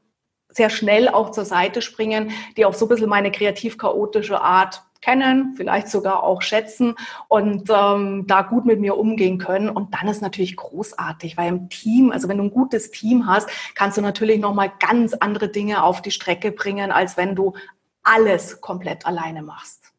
sehr 0.49 0.71
schnell 0.71 1.07
auch 1.07 1.29
zur 1.29 1.45
Seite 1.45 1.83
springen, 1.83 2.31
die 2.57 2.65
auch 2.65 2.73
so 2.73 2.85
ein 2.85 2.89
bisschen 2.89 3.09
meine 3.09 3.31
kreativ-chaotische 3.31 4.41
Art 4.41 4.81
kennen, 5.01 5.53
vielleicht 5.55 5.87
sogar 5.87 6.23
auch 6.23 6.41
schätzen 6.41 6.95
und 7.27 7.69
ähm, 7.69 8.25
da 8.25 8.41
gut 8.41 8.65
mit 8.65 8.79
mir 8.79 8.97
umgehen 8.97 9.37
können. 9.37 9.69
Und 9.69 9.93
dann 9.93 10.07
ist 10.07 10.23
natürlich 10.23 10.55
großartig, 10.55 11.37
weil 11.37 11.49
im 11.49 11.69
Team, 11.69 12.11
also 12.11 12.27
wenn 12.27 12.39
du 12.39 12.45
ein 12.45 12.51
gutes 12.51 12.89
Team 12.89 13.27
hast, 13.27 13.47
kannst 13.75 13.97
du 13.97 14.01
natürlich 14.01 14.39
nochmal 14.39 14.71
ganz 14.79 15.13
andere 15.13 15.49
Dinge 15.49 15.83
auf 15.83 16.01
die 16.01 16.11
Strecke 16.11 16.51
bringen, 16.51 16.91
als 16.91 17.17
wenn 17.17 17.35
du 17.35 17.53
alles 18.01 18.61
komplett 18.61 19.05
alleine 19.05 19.43
machst. 19.43 19.93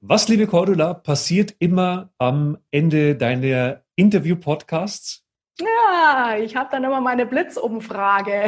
Was, 0.00 0.26
liebe 0.28 0.48
Cordula, 0.48 0.94
passiert 0.94 1.54
immer 1.60 2.10
am 2.18 2.58
Ende 2.72 3.14
deiner 3.14 3.82
Interview-Podcasts? 3.94 5.23
Ja, 5.60 6.36
ich 6.40 6.56
habe 6.56 6.68
dann 6.72 6.84
immer 6.84 7.00
meine 7.00 7.26
Blitzumfrage. 7.26 8.46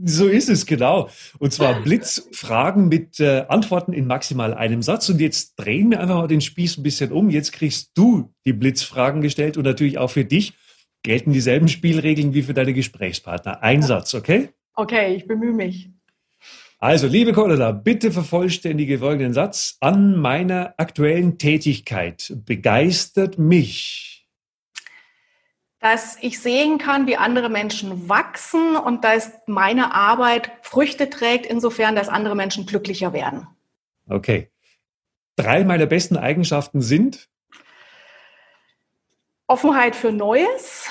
So 0.00 0.28
ist 0.28 0.48
es, 0.48 0.64
genau. 0.64 1.08
Und 1.40 1.52
zwar 1.52 1.82
Blitzfragen 1.82 2.88
mit 2.88 3.18
äh, 3.18 3.46
Antworten 3.48 3.92
in 3.92 4.06
maximal 4.06 4.54
einem 4.54 4.80
Satz. 4.80 5.08
Und 5.08 5.20
jetzt 5.20 5.56
drehen 5.56 5.90
wir 5.90 6.00
einfach 6.00 6.14
mal 6.14 6.28
den 6.28 6.40
Spieß 6.40 6.78
ein 6.78 6.84
bisschen 6.84 7.10
um. 7.10 7.30
Jetzt 7.30 7.52
kriegst 7.52 7.90
du 7.98 8.32
die 8.46 8.52
Blitzfragen 8.52 9.22
gestellt 9.22 9.56
und 9.56 9.64
natürlich 9.64 9.98
auch 9.98 10.10
für 10.10 10.24
dich 10.24 10.54
gelten 11.02 11.32
dieselben 11.32 11.68
Spielregeln 11.68 12.32
wie 12.32 12.42
für 12.42 12.54
deine 12.54 12.74
Gesprächspartner. 12.74 13.62
Ein 13.62 13.82
Satz, 13.82 14.14
okay? 14.14 14.50
Okay, 14.74 15.16
ich 15.16 15.26
bemühe 15.26 15.52
mich. 15.52 15.90
Also, 16.78 17.08
liebe 17.08 17.32
Cordula, 17.32 17.72
bitte 17.72 18.12
vervollständige 18.12 19.00
folgenden 19.00 19.32
Satz. 19.32 19.78
An 19.80 20.16
meiner 20.16 20.74
aktuellen 20.76 21.38
Tätigkeit 21.38 22.32
begeistert 22.46 23.36
mich 23.36 24.17
dass 25.80 26.18
ich 26.20 26.40
sehen 26.40 26.78
kann, 26.78 27.06
wie 27.06 27.16
andere 27.16 27.48
Menschen 27.48 28.08
wachsen 28.08 28.76
und 28.76 29.04
dass 29.04 29.32
meine 29.46 29.94
Arbeit 29.94 30.50
Früchte 30.62 31.08
trägt, 31.08 31.46
insofern, 31.46 31.94
dass 31.94 32.08
andere 32.08 32.34
Menschen 32.34 32.66
glücklicher 32.66 33.12
werden. 33.12 33.46
Okay. 34.08 34.50
Drei 35.36 35.64
meiner 35.64 35.86
besten 35.86 36.16
Eigenschaften 36.16 36.80
sind? 36.80 37.28
Offenheit 39.46 39.94
für 39.94 40.10
Neues. 40.10 40.86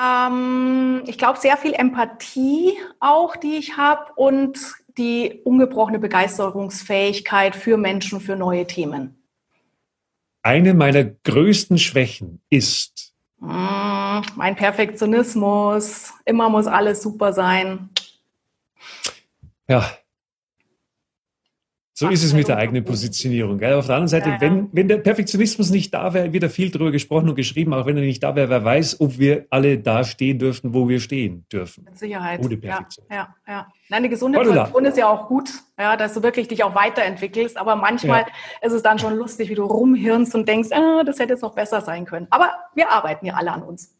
Ähm, 0.00 1.02
ich 1.06 1.18
glaube, 1.18 1.38
sehr 1.38 1.56
viel 1.56 1.74
Empathie 1.74 2.78
auch, 3.00 3.34
die 3.36 3.56
ich 3.56 3.76
habe 3.76 4.12
und 4.14 4.58
die 4.98 5.40
ungebrochene 5.44 5.98
Begeisterungsfähigkeit 5.98 7.56
für 7.56 7.76
Menschen, 7.76 8.20
für 8.20 8.36
neue 8.36 8.66
Themen. 8.66 9.18
Eine 10.42 10.74
meiner 10.74 11.04
größten 11.04 11.78
Schwächen 11.78 12.42
ist? 12.50 13.11
Hm, 13.42 14.22
mein 14.36 14.54
Perfektionismus, 14.54 16.12
immer 16.24 16.48
muss 16.48 16.68
alles 16.68 17.02
super 17.02 17.32
sein. 17.32 17.90
Ja. 19.66 19.84
So 22.02 22.08
ist 22.08 22.24
es 22.24 22.34
mit 22.34 22.48
der 22.48 22.56
eigenen 22.56 22.84
Positionierung. 22.84 23.58
Gell? 23.58 23.74
Auf 23.74 23.86
der 23.86 23.94
anderen 23.96 24.08
Seite, 24.08 24.28
ja, 24.28 24.34
ja. 24.34 24.40
Wenn, 24.40 24.68
wenn 24.72 24.88
der 24.88 24.98
Perfektionismus 24.98 25.70
nicht 25.70 25.94
da 25.94 26.12
wäre, 26.12 26.32
wird 26.32 26.42
da 26.42 26.48
viel 26.48 26.70
drüber 26.70 26.90
gesprochen 26.90 27.28
und 27.28 27.36
geschrieben, 27.36 27.72
auch 27.72 27.86
wenn 27.86 27.96
er 27.96 28.02
nicht 28.02 28.22
da 28.22 28.34
wäre, 28.34 28.50
wer 28.50 28.64
weiß, 28.64 29.00
ob 29.00 29.18
wir 29.18 29.46
alle 29.50 29.78
da 29.78 30.02
stehen 30.02 30.38
dürften, 30.38 30.74
wo 30.74 30.88
wir 30.88 30.98
stehen 31.00 31.46
dürfen. 31.52 31.84
Mit 31.84 31.98
Sicherheit. 31.98 32.44
Ohne 32.44 32.56
Perfektion. 32.56 33.06
Ja, 33.08 33.34
ja, 33.46 33.52
ja. 33.52 33.66
Nein, 33.88 33.98
eine 33.98 34.08
gesunde 34.08 34.40
Position 34.40 34.84
ist 34.84 34.98
ja 34.98 35.08
auch 35.08 35.28
gut, 35.28 35.50
ja, 35.78 35.96
dass 35.96 36.14
du 36.14 36.22
wirklich 36.22 36.48
dich 36.48 36.64
auch 36.64 36.74
weiterentwickelst. 36.74 37.56
Aber 37.56 37.76
manchmal 37.76 38.26
ist 38.62 38.72
es 38.72 38.82
dann 38.82 38.98
schon 38.98 39.16
lustig, 39.16 39.48
wie 39.48 39.54
du 39.54 39.64
rumhirnst 39.64 40.34
und 40.34 40.48
denkst, 40.48 40.70
ah, 40.72 41.04
das 41.04 41.18
hätte 41.18 41.34
jetzt 41.34 41.42
noch 41.42 41.54
besser 41.54 41.80
sein 41.82 42.04
können. 42.04 42.26
Aber 42.30 42.50
wir 42.74 42.90
arbeiten 42.90 43.26
ja 43.26 43.34
alle 43.34 43.52
an 43.52 43.62
uns. 43.62 43.96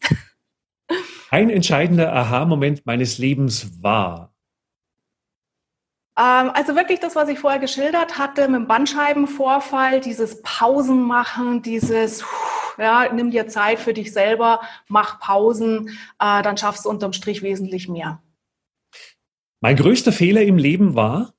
Ein 1.31 1.51
entscheidender 1.51 2.13
Aha-Moment 2.13 2.85
meines 2.85 3.19
Lebens 3.19 3.83
war. 3.83 4.32
Ähm, 6.19 6.51
also 6.53 6.77
wirklich 6.77 7.01
das, 7.01 7.17
was 7.17 7.29
ich 7.29 7.39
vorher 7.39 7.61
geschildert 7.61 8.19
hatte, 8.19 8.49
mit 8.49 8.61
dem 8.61 8.67
Bandscheibenvorfall, 8.67 10.01
dieses 10.01 10.43
Pausen 10.43 11.03
machen, 11.03 11.63
dieses, 11.63 12.25
ja, 12.79 13.11
nimm 13.13 13.31
dir 13.31 13.49
Zeit 13.49 13.79
für 13.79 13.95
dich 13.95 14.13
selber, 14.13 14.61
mach 14.89 15.21
Pausen, 15.21 15.89
äh, 16.19 16.43
dann 16.43 16.57
schaffst 16.57 16.85
du 16.85 16.91
unterm 16.91 17.13
Strich 17.13 17.43
wesentlich 17.43 17.89
mehr. 17.89 18.23
Mein 19.61 19.77
größter 19.77 20.13
Fehler 20.13 20.43
im 20.43 20.59
Leben 20.59 20.97
war? 20.97 21.35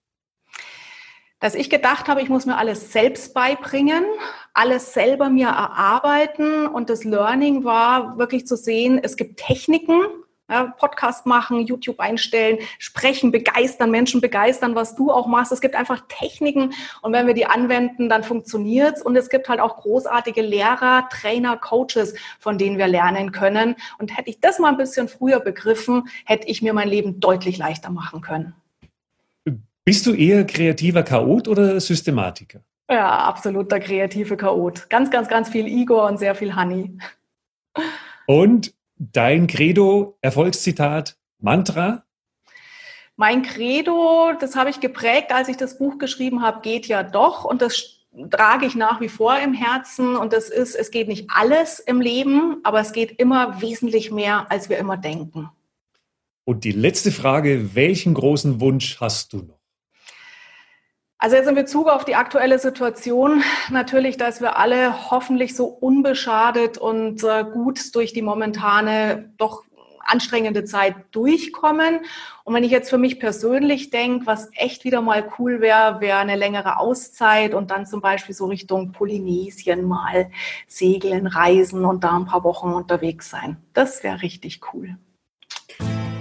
Dass 1.40 1.56
ich 1.56 1.70
gedacht 1.70 2.08
habe, 2.08 2.22
ich 2.22 2.30
muss 2.30 2.46
mir 2.46 2.58
alles 2.58 2.94
selbst 2.94 3.34
beibringen, 3.34 4.06
alles 4.54 4.94
selber 4.94 5.30
mir 5.30 5.48
erarbeiten. 5.48 6.68
Und 6.68 6.90
das 6.90 7.04
Learning 7.04 7.66
war 7.66 8.18
wirklich 8.18 8.48
zu 8.48 8.56
sehen, 8.56 8.98
es 9.04 9.18
gibt 9.18 9.42
Techniken, 9.42 10.06
ja, 10.54 10.74
Podcast 10.78 11.26
machen, 11.26 11.66
YouTube 11.66 12.00
einstellen, 12.00 12.60
sprechen, 12.78 13.32
begeistern, 13.32 13.89
Menschen 13.89 14.22
begeistern, 14.22 14.76
was 14.76 14.96
du 14.96 15.12
auch 15.12 15.26
machst. 15.26 15.52
Es 15.52 15.62
gibt 15.62 15.76
einfach 15.76 16.04
Techniken 16.08 16.74
und 17.02 17.12
wenn 17.12 17.26
wir 17.26 17.34
die 17.34 17.48
anwenden, 17.48 18.08
dann 18.08 18.24
funktioniert's. 18.24 19.02
Und 19.02 19.16
es 19.16 19.30
gibt 19.30 19.50
halt 19.50 19.60
auch 19.60 19.78
großartige 19.78 20.42
Lehrer, 20.42 21.10
Trainer, 21.10 21.58
Coaches, 21.58 22.13
von 22.39 22.58
denen 22.58 22.78
wir 22.78 22.88
lernen 22.88 23.32
können. 23.32 23.76
Und 23.98 24.16
hätte 24.16 24.30
ich 24.30 24.39
das 24.39 24.60
mal 24.60 24.70
ein 24.70 24.78
bisschen 24.78 25.08
früher 25.08 25.39
begriffen, 25.39 26.04
hätte 26.26 26.48
ich 26.48 26.62
mir 26.62 26.74
mein 26.74 26.88
Leben 26.88 27.20
deutlich 27.20 27.58
leichter 27.58 27.89
machen 27.89 28.22
können. 28.22 28.54
Bist 29.86 30.06
du 30.06 30.13
eher 30.13 30.46
kreativer 30.46 31.04
Chaot 31.04 31.48
oder 31.48 31.80
Systematiker? 31.80 32.62
Ja, 32.89 33.10
absoluter 33.10 33.80
kreative 33.80 34.38
Chaot. 34.38 34.89
Ganz, 34.89 35.10
ganz, 35.10 35.28
ganz 35.28 35.50
viel 35.50 35.68
Igor 35.68 36.06
und 36.08 36.20
sehr 36.20 36.36
viel 36.36 36.56
Honey. 36.56 36.98
Und 38.28 38.74
dein 39.12 39.48
Credo, 39.48 40.18
Erfolgszitat, 40.22 41.18
Mantra? 41.39 42.06
Mein 43.16 43.44
Credo, 43.44 44.34
das 44.39 44.56
habe 44.56 44.70
ich 44.70 44.80
geprägt, 44.80 45.32
als 45.32 45.48
ich 45.48 45.58
das 45.58 45.78
Buch 45.78 45.98
geschrieben 45.98 46.42
habe, 46.42 46.62
geht 46.62 46.88
ja 46.88 47.04
doch. 47.04 47.44
Und 47.44 47.62
das 47.62 48.08
trage 48.32 48.66
ich 48.66 48.76
nach 48.76 49.02
wie 49.02 49.10
vor 49.10 49.38
im 49.38 49.54
Herzen. 49.54 50.16
Und 50.16 50.34
das 50.34 50.50
ist, 50.50 50.76
es 50.76 50.92
geht 50.92 51.08
nicht 51.08 51.30
alles 51.34 51.80
im 51.80 52.02
Leben, 52.02 52.60
aber 52.63 52.80
es 52.80 52.92
geht 52.92 53.20
immer 53.20 53.62
wesentlich 53.62 54.12
mehr, 54.12 54.50
als 54.50 54.70
wir 54.70 54.78
immer 54.78 54.98
denken. 54.98 55.50
Und 56.46 56.63
die 56.63 56.72
letzte 56.72 57.12
Frage, 57.12 57.76
welchen 57.76 58.13
großen 58.13 58.60
Wunsch 58.60 59.00
hast 59.00 59.34
du 59.34 59.38
noch? 59.38 59.62
Also 61.24 61.38
jetzt 61.38 61.48
in 61.48 61.56
Bezug 61.56 61.88
auf 61.88 62.04
die 62.04 62.16
aktuelle 62.16 62.60
Situation 62.60 63.46
natürlich, 63.70 64.18
dass 64.18 64.42
wir 64.42 64.58
alle 64.58 65.10
hoffentlich 65.10 65.56
so 65.56 65.68
unbeschadet 65.68 66.78
und 66.78 67.24
äh, 67.24 67.46
gut 67.46 67.96
durch 67.96 68.12
die 68.12 68.22
momentane 68.22 69.32
doch 69.38 69.64
anstrengende 70.06 70.66
Zeit 70.66 70.96
durchkommen. 71.12 72.02
Und 72.44 72.54
wenn 72.54 72.66
ich 72.66 72.72
jetzt 72.72 72.90
für 72.90 72.98
mich 72.98 73.22
persönlich 73.22 73.90
denke, 73.90 74.26
was 74.26 74.50
echt 74.54 74.84
wieder 74.84 75.02
mal 75.02 75.32
cool 75.40 75.62
wäre, 75.62 76.02
wäre 76.02 76.18
eine 76.18 76.36
längere 76.36 76.78
Auszeit 76.78 77.54
und 77.54 77.72
dann 77.72 77.86
zum 77.86 78.02
Beispiel 78.02 78.36
so 78.36 78.48
Richtung 78.48 78.92
Polynesien 78.92 79.86
mal 79.86 80.30
segeln, 80.68 81.26
reisen 81.26 81.86
und 81.86 82.04
da 82.04 82.18
ein 82.18 82.26
paar 82.26 82.44
Wochen 82.44 82.74
unterwegs 82.74 83.30
sein. 83.30 83.56
Das 83.72 84.04
wäre 84.04 84.22
richtig 84.24 84.60
cool. 84.74 84.98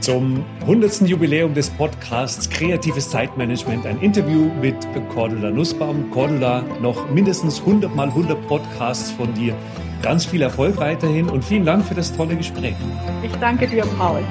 Zum 0.02 0.44
100. 0.62 1.02
Jubiläum 1.02 1.54
des 1.54 1.70
Podcasts 1.70 2.50
Kreatives 2.50 3.08
Zeitmanagement 3.08 3.86
ein 3.86 4.00
Interview 4.00 4.50
mit 4.60 4.74
Cordula 5.14 5.52
Nussbaum. 5.52 6.10
Cordula, 6.10 6.64
noch 6.80 7.08
mindestens 7.10 7.60
100 7.60 7.94
mal 7.94 8.08
100 8.08 8.48
Podcasts 8.48 9.12
von 9.12 9.32
dir. 9.34 9.54
Ganz 10.02 10.26
viel 10.26 10.42
Erfolg 10.42 10.76
weiterhin 10.78 11.30
und 11.30 11.44
vielen 11.44 11.64
Dank 11.64 11.84
für 11.86 11.94
das 11.94 12.12
tolle 12.16 12.34
Gespräch. 12.34 12.74
Ich 13.22 13.30
danke 13.36 13.68
dir, 13.68 13.84
Paul. 13.96 14.24